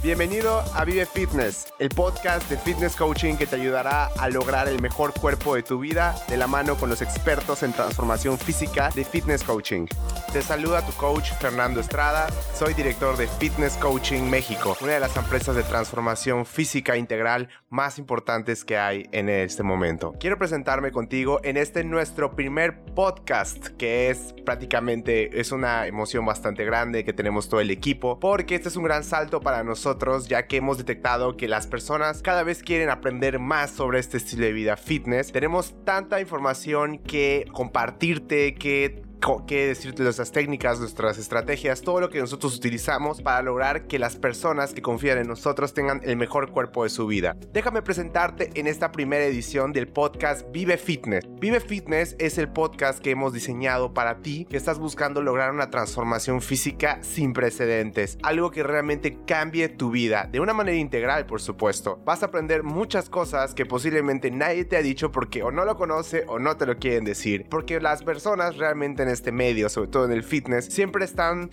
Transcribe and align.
Bienvenido 0.00 0.62
a 0.74 0.84
Vive 0.84 1.06
Fitness, 1.06 1.74
el 1.80 1.88
podcast 1.88 2.48
de 2.48 2.56
fitness 2.56 2.94
coaching 2.94 3.34
que 3.34 3.48
te 3.48 3.56
ayudará 3.56 4.06
a 4.16 4.28
lograr 4.28 4.68
el 4.68 4.80
mejor 4.80 5.12
cuerpo 5.12 5.56
de 5.56 5.64
tu 5.64 5.80
vida 5.80 6.14
de 6.28 6.36
la 6.36 6.46
mano 6.46 6.76
con 6.76 6.88
los 6.88 7.02
expertos 7.02 7.64
en 7.64 7.72
transformación 7.72 8.38
física 8.38 8.90
de 8.94 9.04
fitness 9.04 9.42
coaching. 9.42 9.86
Te 10.32 10.42
saluda 10.42 10.84
tu 10.84 10.92
coach 10.92 11.32
Fernando 11.40 11.80
Estrada, 11.80 12.26
soy 12.54 12.74
director 12.74 13.16
de 13.16 13.26
Fitness 13.26 13.78
Coaching 13.78 14.24
México, 14.24 14.76
una 14.82 14.92
de 14.92 15.00
las 15.00 15.16
empresas 15.16 15.56
de 15.56 15.62
transformación 15.62 16.44
física 16.44 16.98
integral 16.98 17.48
más 17.70 17.98
importantes 17.98 18.62
que 18.62 18.76
hay 18.76 19.08
en 19.12 19.30
este 19.30 19.62
momento. 19.62 20.14
Quiero 20.20 20.36
presentarme 20.36 20.92
contigo 20.92 21.40
en 21.44 21.56
este 21.56 21.82
nuestro 21.82 22.36
primer 22.36 22.84
podcast, 22.94 23.68
que 23.78 24.10
es 24.10 24.34
prácticamente 24.44 25.40
es 25.40 25.50
una 25.50 25.86
emoción 25.86 26.26
bastante 26.26 26.62
grande 26.66 27.06
que 27.06 27.14
tenemos 27.14 27.48
todo 27.48 27.62
el 27.62 27.70
equipo, 27.70 28.20
porque 28.20 28.54
este 28.56 28.68
es 28.68 28.76
un 28.76 28.84
gran 28.84 29.04
salto 29.04 29.40
para 29.40 29.64
nosotros, 29.64 30.28
ya 30.28 30.46
que 30.46 30.58
hemos 30.58 30.76
detectado 30.76 31.38
que 31.38 31.48
las 31.48 31.66
personas 31.66 32.20
cada 32.20 32.42
vez 32.42 32.62
quieren 32.62 32.90
aprender 32.90 33.38
más 33.38 33.70
sobre 33.70 33.98
este 33.98 34.18
estilo 34.18 34.44
de 34.44 34.52
vida 34.52 34.76
fitness. 34.76 35.32
Tenemos 35.32 35.74
tanta 35.86 36.20
información 36.20 36.98
que 36.98 37.46
compartirte, 37.54 38.54
que 38.54 39.07
qué 39.46 39.66
decirte 39.66 39.98
de 39.98 40.04
nuestras 40.04 40.32
técnicas, 40.32 40.80
nuestras 40.80 41.18
estrategias, 41.18 41.82
todo 41.82 42.00
lo 42.00 42.08
que 42.08 42.20
nosotros 42.20 42.56
utilizamos 42.56 43.20
para 43.20 43.42
lograr 43.42 43.86
que 43.86 43.98
las 43.98 44.16
personas 44.16 44.72
que 44.72 44.82
confían 44.82 45.18
en 45.18 45.28
nosotros 45.28 45.74
tengan 45.74 46.00
el 46.04 46.16
mejor 46.16 46.50
cuerpo 46.50 46.84
de 46.84 46.90
su 46.90 47.06
vida. 47.06 47.36
Déjame 47.52 47.82
presentarte 47.82 48.50
en 48.54 48.66
esta 48.66 48.90
primera 48.92 49.24
edición 49.24 49.72
del 49.72 49.88
podcast 49.88 50.46
Vive 50.50 50.78
Fitness. 50.78 51.24
Vive 51.40 51.60
Fitness 51.60 52.16
es 52.18 52.38
el 52.38 52.48
podcast 52.48 53.00
que 53.00 53.10
hemos 53.10 53.32
diseñado 53.32 53.92
para 53.92 54.18
ti 54.22 54.46
que 54.48 54.56
estás 54.56 54.78
buscando 54.78 55.20
lograr 55.20 55.50
una 55.50 55.70
transformación 55.70 56.40
física 56.40 56.98
sin 57.02 57.32
precedentes, 57.32 58.18
algo 58.22 58.50
que 58.50 58.62
realmente 58.62 59.18
cambie 59.26 59.68
tu 59.68 59.90
vida 59.90 60.28
de 60.30 60.40
una 60.40 60.54
manera 60.54 60.78
integral, 60.78 61.26
por 61.26 61.40
supuesto. 61.40 62.00
Vas 62.04 62.22
a 62.22 62.26
aprender 62.26 62.62
muchas 62.62 63.10
cosas 63.10 63.54
que 63.54 63.66
posiblemente 63.66 64.30
nadie 64.30 64.64
te 64.64 64.76
ha 64.76 64.82
dicho 64.82 65.12
porque 65.12 65.42
o 65.42 65.50
no 65.50 65.64
lo 65.64 65.76
conoce 65.76 66.24
o 66.28 66.38
no 66.38 66.56
te 66.56 66.66
lo 66.66 66.76
quieren 66.76 67.04
decir, 67.04 67.46
porque 67.50 67.80
las 67.80 68.02
personas 68.02 68.56
realmente 68.56 69.07
este 69.08 69.32
medio, 69.32 69.68
sobre 69.68 69.88
todo 69.88 70.04
en 70.04 70.12
el 70.12 70.22
fitness, 70.22 70.66
siempre 70.66 71.04
están 71.04 71.50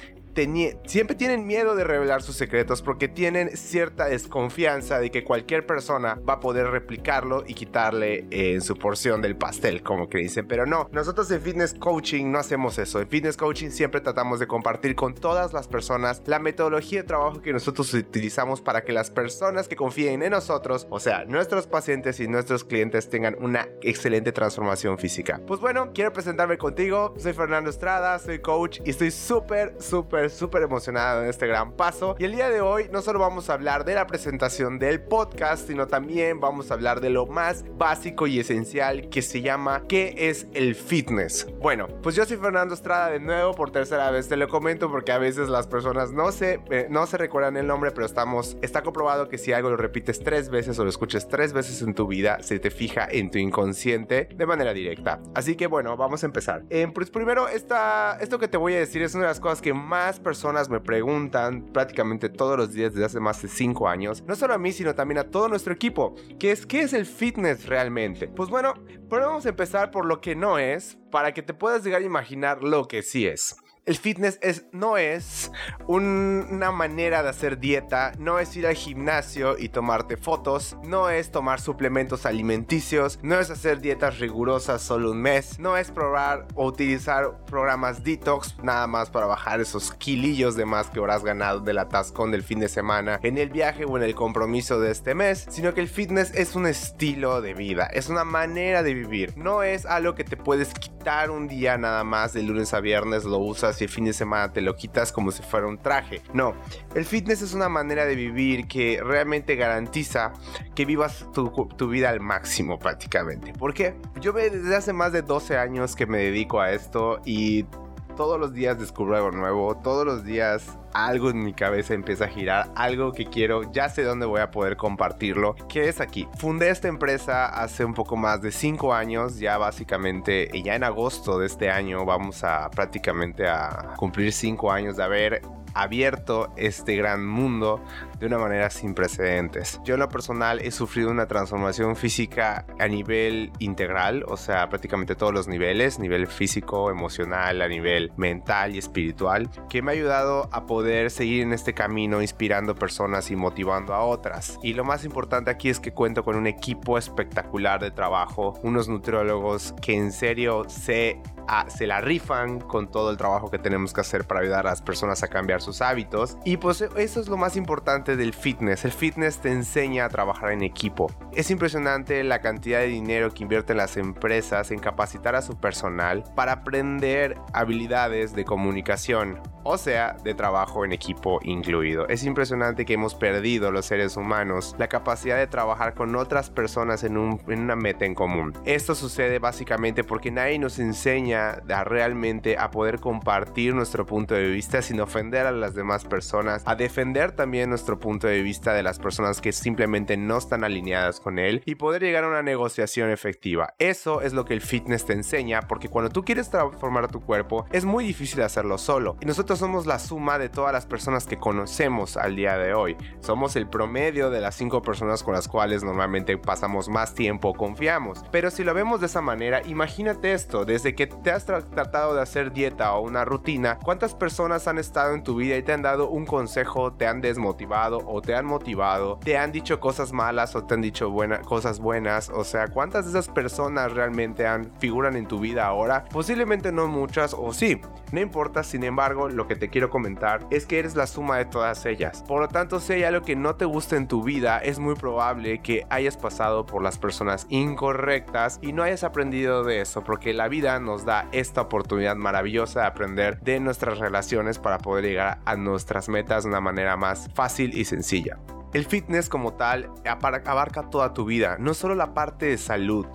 siempre 0.85 1.15
tienen 1.15 1.47
miedo 1.47 1.75
de 1.75 1.85
revelar 1.85 2.21
sus 2.21 2.35
secretos 2.35 2.81
porque 2.81 3.07
tienen 3.07 3.55
cierta 3.55 4.05
desconfianza 4.05 4.99
de 4.99 5.09
que 5.09 5.23
cualquier 5.23 5.65
persona 5.65 6.19
va 6.27 6.33
a 6.33 6.39
poder 6.39 6.67
replicarlo 6.67 7.43
y 7.47 7.53
quitarle 7.53 8.27
en 8.31 8.61
su 8.61 8.75
porción 8.75 9.21
del 9.21 9.37
pastel, 9.37 9.81
como 9.81 10.09
que 10.09 10.17
dicen. 10.17 10.47
Pero 10.47 10.65
no, 10.65 10.89
nosotros 10.91 11.31
en 11.31 11.41
Fitness 11.41 11.73
Coaching 11.73 12.31
no 12.31 12.39
hacemos 12.39 12.77
eso. 12.77 12.99
En 12.99 13.07
Fitness 13.07 13.37
Coaching 13.37 13.69
siempre 13.69 14.01
tratamos 14.01 14.39
de 14.39 14.47
compartir 14.47 14.95
con 14.95 15.15
todas 15.15 15.53
las 15.53 15.67
personas 15.67 16.21
la 16.25 16.39
metodología 16.39 17.01
de 17.01 17.07
trabajo 17.07 17.41
que 17.41 17.53
nosotros 17.53 17.93
utilizamos 17.93 18.61
para 18.61 18.83
que 18.83 18.91
las 18.91 19.11
personas 19.11 19.67
que 19.69 19.75
confíen 19.75 20.21
en 20.21 20.31
nosotros, 20.31 20.85
o 20.89 20.99
sea, 20.99 21.23
nuestros 21.25 21.65
pacientes 21.65 22.19
y 22.19 22.27
nuestros 22.27 22.65
clientes 22.65 23.09
tengan 23.09 23.37
una 23.39 23.69
excelente 23.81 24.33
transformación 24.33 24.97
física. 24.97 25.39
Pues 25.47 25.61
bueno, 25.61 25.91
quiero 25.93 26.11
presentarme 26.11 26.57
contigo. 26.57 27.13
Soy 27.17 27.33
Fernando 27.33 27.69
Estrada, 27.69 28.19
soy 28.19 28.39
coach 28.39 28.81
y 28.83 28.89
estoy 28.89 29.11
súper, 29.11 29.75
súper 29.79 30.24
súper 30.29 30.63
emocionado 30.63 31.23
en 31.23 31.29
este 31.29 31.47
gran 31.47 31.73
paso. 31.73 32.15
Y 32.19 32.25
el 32.25 32.33
día 32.33 32.49
de 32.49 32.61
hoy 32.61 32.89
no 32.91 33.01
solo 33.01 33.19
vamos 33.19 33.49
a 33.49 33.53
hablar 33.53 33.85
de 33.85 33.95
la 33.95 34.07
presentación 34.07 34.79
del 34.79 35.01
podcast, 35.01 35.67
sino 35.67 35.87
también 35.87 36.39
vamos 36.39 36.71
a 36.71 36.75
hablar 36.75 37.01
de 37.01 37.09
lo 37.09 37.25
más 37.25 37.65
básico 37.77 38.27
y 38.27 38.39
esencial 38.39 39.09
que 39.09 39.21
se 39.21 39.41
llama 39.41 39.83
¿qué 39.87 40.13
es 40.17 40.47
el 40.53 40.75
fitness? 40.75 41.47
Bueno, 41.59 41.87
pues 42.01 42.15
yo 42.15 42.25
soy 42.25 42.37
Fernando 42.37 42.73
Estrada 42.73 43.09
de 43.09 43.19
nuevo 43.19 43.53
por 43.53 43.71
tercera 43.71 44.11
vez, 44.11 44.27
te 44.27 44.37
lo 44.37 44.47
comento 44.47 44.89
porque 44.89 45.11
a 45.11 45.17
veces 45.17 45.49
las 45.49 45.67
personas 45.67 46.11
no 46.11 46.31
se, 46.31 46.59
eh, 46.69 46.87
no 46.89 47.05
se 47.07 47.17
recuerdan 47.17 47.57
el 47.57 47.67
nombre, 47.67 47.91
pero 47.91 48.05
estamos, 48.05 48.57
está 48.61 48.81
comprobado 48.83 49.29
que 49.29 49.37
si 49.37 49.53
algo 49.53 49.69
lo 49.69 49.77
repites 49.77 50.19
tres 50.19 50.49
veces 50.49 50.77
o 50.79 50.83
lo 50.83 50.89
escuches 50.89 51.27
tres 51.27 51.53
veces 51.53 51.81
en 51.81 51.93
tu 51.93 52.07
vida, 52.07 52.41
se 52.41 52.59
te 52.59 52.71
fija 52.71 53.07
en 53.09 53.31
tu 53.31 53.37
inconsciente 53.37 54.29
de 54.35 54.45
manera 54.45 54.73
directa. 54.73 55.19
Así 55.33 55.55
que 55.55 55.67
bueno, 55.67 55.97
vamos 55.97 56.23
a 56.23 56.25
empezar. 56.25 56.63
Eh, 56.69 56.87
pues 56.93 57.09
primero, 57.09 57.47
esta, 57.47 58.17
esto 58.21 58.39
que 58.39 58.47
te 58.47 58.57
voy 58.57 58.73
a 58.73 58.79
decir 58.79 59.01
es 59.01 59.15
una 59.15 59.23
de 59.23 59.29
las 59.29 59.39
cosas 59.39 59.61
que 59.61 59.73
más 59.73 60.14
personas 60.19 60.69
me 60.69 60.79
preguntan 60.79 61.65
prácticamente 61.73 62.29
todos 62.29 62.57
los 62.57 62.73
días 62.73 62.93
desde 62.93 63.05
hace 63.05 63.19
más 63.19 63.41
de 63.41 63.47
5 63.47 63.87
años, 63.87 64.23
no 64.27 64.35
solo 64.35 64.53
a 64.53 64.57
mí, 64.57 64.71
sino 64.71 64.95
también 64.95 65.19
a 65.19 65.29
todo 65.29 65.47
nuestro 65.47 65.73
equipo, 65.73 66.15
que 66.39 66.51
es 66.51 66.65
¿qué 66.65 66.81
es 66.81 66.93
el 66.93 67.05
fitness 67.05 67.65
realmente? 67.65 68.27
Pues 68.27 68.49
bueno, 68.49 68.73
pero 69.09 69.27
vamos 69.27 69.45
a 69.45 69.49
empezar 69.49 69.91
por 69.91 70.05
lo 70.05 70.21
que 70.21 70.35
no 70.35 70.59
es, 70.59 70.97
para 71.11 71.33
que 71.33 71.41
te 71.41 71.53
puedas 71.53 71.83
llegar 71.83 72.01
a 72.01 72.05
imaginar 72.05 72.63
lo 72.63 72.87
que 72.87 73.01
sí 73.01 73.25
es 73.27 73.55
el 73.85 73.97
fitness 73.97 74.39
es, 74.41 74.65
no 74.71 74.97
es 74.97 75.51
una 75.87 76.71
manera 76.71 77.21
de 77.21 77.29
hacer 77.29 77.59
dieta, 77.59 78.13
no 78.17 78.39
es 78.39 78.55
ir 78.57 78.65
al 78.65 78.75
gimnasio 78.75 79.57
y 79.59 79.69
tomarte 79.69 80.17
fotos, 80.17 80.75
no 80.83 81.09
es 81.09 81.31
tomar 81.31 81.61
suplementos 81.61 82.25
alimenticios, 82.25 83.19
no 83.21 83.39
es 83.39 83.51
hacer 83.51 83.81
dietas 83.81 84.19
rigurosas 84.19 84.81
solo 84.81 85.11
un 85.11 85.21
mes, 85.21 85.59
no 85.59 85.77
es 85.77 85.91
probar 85.91 86.47
o 86.55 86.65
utilizar 86.65 87.45
programas 87.45 88.03
detox 88.03 88.57
nada 88.63 88.87
más 88.87 89.09
para 89.11 89.27
bajar 89.27 89.61
esos 89.61 89.93
kilillos 89.93 90.55
de 90.55 90.65
más 90.65 90.89
que 90.89 90.99
habrás 90.99 91.23
ganado 91.23 91.59
del 91.59 91.77
atascón 91.77 92.31
del 92.31 92.43
fin 92.43 92.59
de 92.59 92.69
semana 92.69 93.19
en 93.21 93.37
el 93.37 93.49
viaje 93.49 93.85
o 93.85 93.97
en 93.97 94.03
el 94.03 94.15
compromiso 94.15 94.79
de 94.79 94.91
este 94.91 95.13
mes, 95.13 95.45
sino 95.49 95.73
que 95.73 95.81
el 95.81 95.87
fitness 95.87 96.33
es 96.33 96.55
un 96.55 96.65
estilo 96.65 97.41
de 97.41 97.53
vida, 97.53 97.85
es 97.93 98.09
una 98.09 98.23
manera 98.23 98.81
de 98.81 98.95
vivir, 98.95 99.37
no 99.37 99.61
es 99.61 99.85
algo 99.85 100.15
que 100.15 100.23
te 100.23 100.37
puedes 100.37 100.73
quitar 100.73 100.94
un 101.29 101.47
día 101.47 101.77
nada 101.77 102.03
más 102.03 102.33
de 102.33 102.41
lunes 102.41 102.73
a 102.73 102.79
viernes, 102.79 103.25
lo 103.25 103.37
usas 103.37 103.79
y 103.79 103.83
el 103.83 103.89
fin 103.89 104.05
de 104.05 104.13
semana 104.13 104.51
te 104.51 104.61
lo 104.61 104.75
quitas 104.75 105.11
como 105.11 105.31
si 105.31 105.43
fuera 105.43 105.67
un 105.67 105.77
traje. 105.77 106.21
No, 106.33 106.55
el 106.95 107.05
fitness 107.05 107.43
es 107.43 107.53
una 107.53 107.69
manera 107.69 108.05
de 108.05 108.15
vivir 108.15 108.67
que 108.67 108.99
realmente 109.03 109.55
garantiza 109.55 110.33
que 110.73 110.83
vivas 110.83 111.27
tu, 111.31 111.49
tu 111.77 111.87
vida 111.89 112.09
al 112.09 112.21
máximo 112.21 112.79
prácticamente. 112.79 113.53
¿Por 113.53 113.73
qué? 113.73 113.95
Yo 114.19 114.33
desde 114.33 114.75
hace 114.75 114.93
más 114.93 115.11
de 115.11 115.21
12 115.21 115.57
años 115.57 115.95
que 115.95 116.07
me 116.07 116.17
dedico 116.17 116.59
a 116.59 116.71
esto 116.71 117.21
y 117.23 117.65
todos 118.15 118.39
los 118.39 118.53
días 118.53 118.79
descubro 118.79 119.15
algo 119.15 119.31
nuevo, 119.31 119.75
todos 119.75 120.05
los 120.05 120.23
días 120.23 120.77
algo 120.93 121.29
en 121.29 121.43
mi 121.43 121.53
cabeza 121.53 121.93
empieza 121.93 122.25
a 122.25 122.27
girar, 122.29 122.71
algo 122.75 123.11
que 123.11 123.25
quiero, 123.25 123.69
ya 123.71 123.89
sé 123.89 124.03
dónde 124.03 124.25
voy 124.25 124.39
a 124.39 124.49
poder 124.49 124.77
compartirlo, 124.77 125.55
que 125.67 125.89
es 125.89 125.99
aquí. 125.99 126.27
Fundé 126.37 126.69
esta 126.69 126.87
empresa 126.87 127.47
hace 127.47 127.83
un 127.83 127.93
poco 127.93 128.15
más 128.15 128.41
de 128.41 128.51
5 128.51 128.93
años, 128.93 129.37
ya 129.37 129.57
básicamente, 129.57 130.49
ya 130.63 130.75
en 130.75 130.85
agosto 130.85 131.37
de 131.37 131.47
este 131.47 131.69
año 131.69 132.05
vamos 132.05 132.43
a 132.45 132.69
prácticamente 132.69 133.47
a 133.47 133.93
cumplir 133.97 134.31
5 134.31 134.71
años 134.71 134.95
de 134.95 135.03
haber 135.03 135.41
abierto 135.75 136.51
este 136.55 136.95
gran 136.95 137.25
mundo 137.25 137.83
de 138.19 138.25
una 138.25 138.37
manera 138.37 138.69
sin 138.69 138.93
precedentes. 138.93 139.79
Yo 139.83 139.95
en 139.95 139.99
lo 139.99 140.09
personal 140.09 140.59
he 140.61 140.71
sufrido 140.71 141.11
una 141.11 141.27
transformación 141.27 141.95
física 141.95 142.65
a 142.79 142.87
nivel 142.87 143.51
integral, 143.59 144.23
o 144.27 144.37
sea, 144.37 144.67
prácticamente 144.69 145.15
todos 145.15 145.33
los 145.33 145.47
niveles, 145.47 145.99
nivel 145.99 146.27
físico, 146.27 146.89
emocional, 146.89 147.61
a 147.61 147.67
nivel 147.67 148.11
mental 148.17 148.73
y 148.73 148.79
espiritual, 148.79 149.49
que 149.69 149.81
me 149.81 149.91
ha 149.91 149.93
ayudado 149.93 150.49
a 150.51 150.65
poder 150.65 151.11
seguir 151.11 151.43
en 151.43 151.53
este 151.53 151.73
camino 151.73 152.21
inspirando 152.21 152.73
personas 152.75 153.29
y 153.29 153.35
motivando 153.35 153.93
a 153.93 154.03
otras. 154.03 154.57
Y 154.63 154.73
lo 154.73 154.85
más 154.85 155.03
importante 155.03 155.51
aquí 155.51 155.69
es 155.69 155.79
que 155.79 155.91
cuento 155.91 156.23
con 156.23 156.35
un 156.35 156.47
equipo 156.47 156.97
espectacular 156.97 157.81
de 157.81 157.91
trabajo, 157.91 158.57
unos 158.63 158.87
nutriólogos 158.87 159.73
que 159.81 159.95
en 159.95 160.11
serio 160.11 160.63
se 160.67 161.21
se 161.67 161.87
la 161.87 162.01
rifan 162.01 162.59
con 162.59 162.89
todo 162.89 163.11
el 163.11 163.17
trabajo 163.17 163.49
que 163.49 163.59
tenemos 163.59 163.93
que 163.93 164.01
hacer 164.01 164.25
para 164.25 164.41
ayudar 164.41 164.67
a 164.67 164.71
las 164.71 164.81
personas 164.81 165.23
a 165.23 165.27
cambiar 165.27 165.61
sus 165.61 165.81
hábitos. 165.81 166.37
Y 166.45 166.57
pues 166.57 166.81
eso 166.81 167.19
es 167.19 167.27
lo 167.27 167.37
más 167.37 167.55
importante 167.55 168.15
del 168.15 168.33
fitness. 168.33 168.85
El 168.85 168.91
fitness 168.91 169.39
te 169.39 169.51
enseña 169.51 170.05
a 170.05 170.09
trabajar 170.09 170.51
en 170.51 170.63
equipo. 170.63 171.11
Es 171.33 171.51
impresionante 171.51 172.23
la 172.23 172.39
cantidad 172.39 172.79
de 172.79 172.87
dinero 172.87 173.33
que 173.33 173.43
invierten 173.43 173.77
las 173.77 173.97
empresas 173.97 174.71
en 174.71 174.79
capacitar 174.79 175.35
a 175.35 175.41
su 175.41 175.57
personal 175.57 176.23
para 176.35 176.53
aprender 176.53 177.37
habilidades 177.53 178.33
de 178.33 178.45
comunicación, 178.45 179.39
o 179.63 179.77
sea, 179.77 180.15
de 180.23 180.33
trabajo 180.33 180.85
en 180.85 180.91
equipo 180.91 181.39
incluido. 181.43 182.07
Es 182.07 182.23
impresionante 182.23 182.85
que 182.85 182.93
hemos 182.93 183.15
perdido 183.15 183.71
los 183.71 183.85
seres 183.85 184.17
humanos 184.17 184.75
la 184.77 184.87
capacidad 184.87 185.37
de 185.37 185.47
trabajar 185.47 185.93
con 185.93 186.15
otras 186.15 186.49
personas 186.49 187.03
en, 187.03 187.15
en 187.47 187.59
una 187.59 187.75
meta 187.75 188.05
en 188.05 188.15
común. 188.15 188.53
Esto 188.65 188.95
sucede 188.95 189.39
básicamente 189.39 190.03
porque 190.03 190.31
nadie 190.31 190.59
nos 190.59 190.79
enseña 190.79 191.34
a 191.35 191.83
realmente 191.83 192.57
a 192.57 192.71
poder 192.71 192.99
compartir 192.99 193.73
nuestro 193.75 194.05
punto 194.05 194.35
de 194.35 194.49
vista 194.49 194.81
sin 194.81 194.99
ofender 194.99 195.45
a 195.45 195.51
las 195.51 195.75
demás 195.75 196.05
personas, 196.05 196.63
a 196.65 196.75
defender 196.75 197.31
también 197.31 197.69
nuestro 197.69 197.99
punto 197.99 198.27
de 198.27 198.41
vista 198.41 198.73
de 198.73 198.83
las 198.83 198.99
personas 198.99 199.41
que 199.41 199.51
simplemente 199.51 200.17
no 200.17 200.37
están 200.37 200.63
alineadas 200.63 201.19
con 201.19 201.39
él 201.39 201.61
y 201.65 201.75
poder 201.75 202.01
llegar 202.01 202.23
a 202.23 202.29
una 202.29 202.41
negociación 202.41 203.09
efectiva. 203.09 203.73
Eso 203.79 204.21
es 204.21 204.33
lo 204.33 204.45
que 204.45 204.53
el 204.53 204.61
fitness 204.61 205.05
te 205.05 205.13
enseña 205.13 205.61
porque 205.61 205.89
cuando 205.89 206.09
tú 206.09 206.23
quieres 206.23 206.49
transformar 206.49 207.09
tu 207.09 207.21
cuerpo 207.21 207.65
es 207.71 207.85
muy 207.85 208.05
difícil 208.05 208.41
hacerlo 208.41 208.77
solo 208.77 209.17
y 209.21 209.25
nosotros 209.25 209.59
somos 209.59 209.85
la 209.85 209.99
suma 209.99 210.39
de 210.39 210.49
todas 210.49 210.73
las 210.73 210.85
personas 210.85 211.25
que 211.25 211.37
conocemos 211.37 212.17
al 212.17 212.35
día 212.35 212.57
de 212.57 212.73
hoy. 212.73 212.97
Somos 213.19 213.55
el 213.55 213.67
promedio 213.67 214.29
de 214.29 214.41
las 214.41 214.55
cinco 214.55 214.81
personas 214.81 215.23
con 215.23 215.33
las 215.33 215.47
cuales 215.47 215.83
normalmente 215.83 216.37
pasamos 216.37 216.89
más 216.89 217.13
tiempo 217.13 217.49
o 217.49 217.53
confiamos. 217.53 218.23
Pero 218.31 218.51
si 218.51 218.63
lo 218.63 218.73
vemos 218.73 218.99
de 218.99 219.07
esa 219.07 219.21
manera, 219.21 219.61
imagínate 219.65 220.33
esto, 220.33 220.65
desde 220.65 220.95
que 220.95 221.07
te 221.25 221.31
has 221.31 221.43
tratado 221.43 222.13
de 222.13 222.21
hacer 222.21 222.53
dieta 222.53 222.93
o 222.93 223.01
una 223.01 223.25
rutina, 223.25 223.79
¿cuántas 223.83 224.13
personas 224.13 224.67
han 224.67 224.77
estado 224.77 225.15
en 225.15 225.23
tu 225.23 225.35
vida 225.35 225.57
y 225.57 225.63
te 225.63 225.73
han 225.73 225.81
dado 225.81 226.07
un 226.07 226.23
consejo, 226.23 226.93
te 226.93 227.07
han 227.07 227.19
desmotivado 227.19 227.97
o 228.05 228.21
te 228.21 228.35
han 228.35 228.45
motivado, 228.45 229.17
te 229.23 229.35
han 229.35 229.51
dicho 229.51 229.79
cosas 229.79 230.13
malas 230.13 230.55
o 230.55 230.65
te 230.65 230.75
han 230.75 230.81
dicho 230.81 231.11
cosas 231.43 231.79
buenas? 231.79 232.29
O 232.29 232.43
sea, 232.43 232.67
¿cuántas 232.67 233.05
de 233.05 233.09
esas 233.09 233.27
personas 233.27 233.91
realmente 233.93 234.45
han, 234.45 234.71
figuran 234.77 235.15
en 235.15 235.27
tu 235.27 235.39
vida 235.39 235.65
ahora? 235.65 236.05
Posiblemente 236.11 236.71
no 236.71 236.87
muchas 236.87 237.33
o 237.33 237.51
sí, 237.53 237.81
no 238.11 238.19
importa, 238.19 238.61
sin 238.61 238.83
embargo, 238.83 239.27
lo 239.27 239.47
que 239.47 239.55
te 239.55 239.69
quiero 239.69 239.89
comentar 239.89 240.45
es 240.51 240.67
que 240.67 240.77
eres 240.77 240.95
la 240.95 241.07
suma 241.07 241.37
de 241.37 241.45
todas 241.45 241.87
ellas. 241.87 242.23
Por 242.27 242.39
lo 242.39 242.49
tanto, 242.49 242.79
si 242.79 242.93
hay 242.93 243.03
algo 243.03 243.25
que 243.25 243.35
no 243.35 243.55
te 243.55 243.65
gusta 243.65 243.95
en 243.95 244.07
tu 244.07 244.21
vida, 244.21 244.59
es 244.59 244.77
muy 244.77 244.93
probable 244.93 245.59
que 245.63 245.87
hayas 245.89 246.17
pasado 246.17 246.67
por 246.67 246.83
las 246.83 246.99
personas 246.99 247.47
incorrectas 247.49 248.59
y 248.61 248.73
no 248.73 248.83
hayas 248.83 249.03
aprendido 249.03 249.63
de 249.63 249.81
eso, 249.81 250.03
porque 250.03 250.31
la 250.31 250.47
vida 250.49 250.79
nos 250.79 251.03
da 251.03 251.14
esta 251.31 251.61
oportunidad 251.61 252.15
maravillosa 252.15 252.81
de 252.81 252.87
aprender 252.87 253.39
de 253.41 253.59
nuestras 253.59 253.99
relaciones 253.99 254.59
para 254.59 254.77
poder 254.77 255.05
llegar 255.05 255.39
a 255.45 255.55
nuestras 255.55 256.09
metas 256.09 256.43
de 256.43 256.49
una 256.49 256.61
manera 256.61 256.97
más 256.97 257.29
fácil 257.33 257.77
y 257.77 257.85
sencilla. 257.85 258.37
El 258.73 258.85
fitness 258.85 259.29
como 259.29 259.53
tal 259.53 259.89
abarca 260.03 260.89
toda 260.89 261.13
tu 261.13 261.25
vida, 261.25 261.57
no 261.59 261.73
solo 261.73 261.95
la 261.95 262.13
parte 262.13 262.47
de 262.47 262.57
salud, 262.57 263.07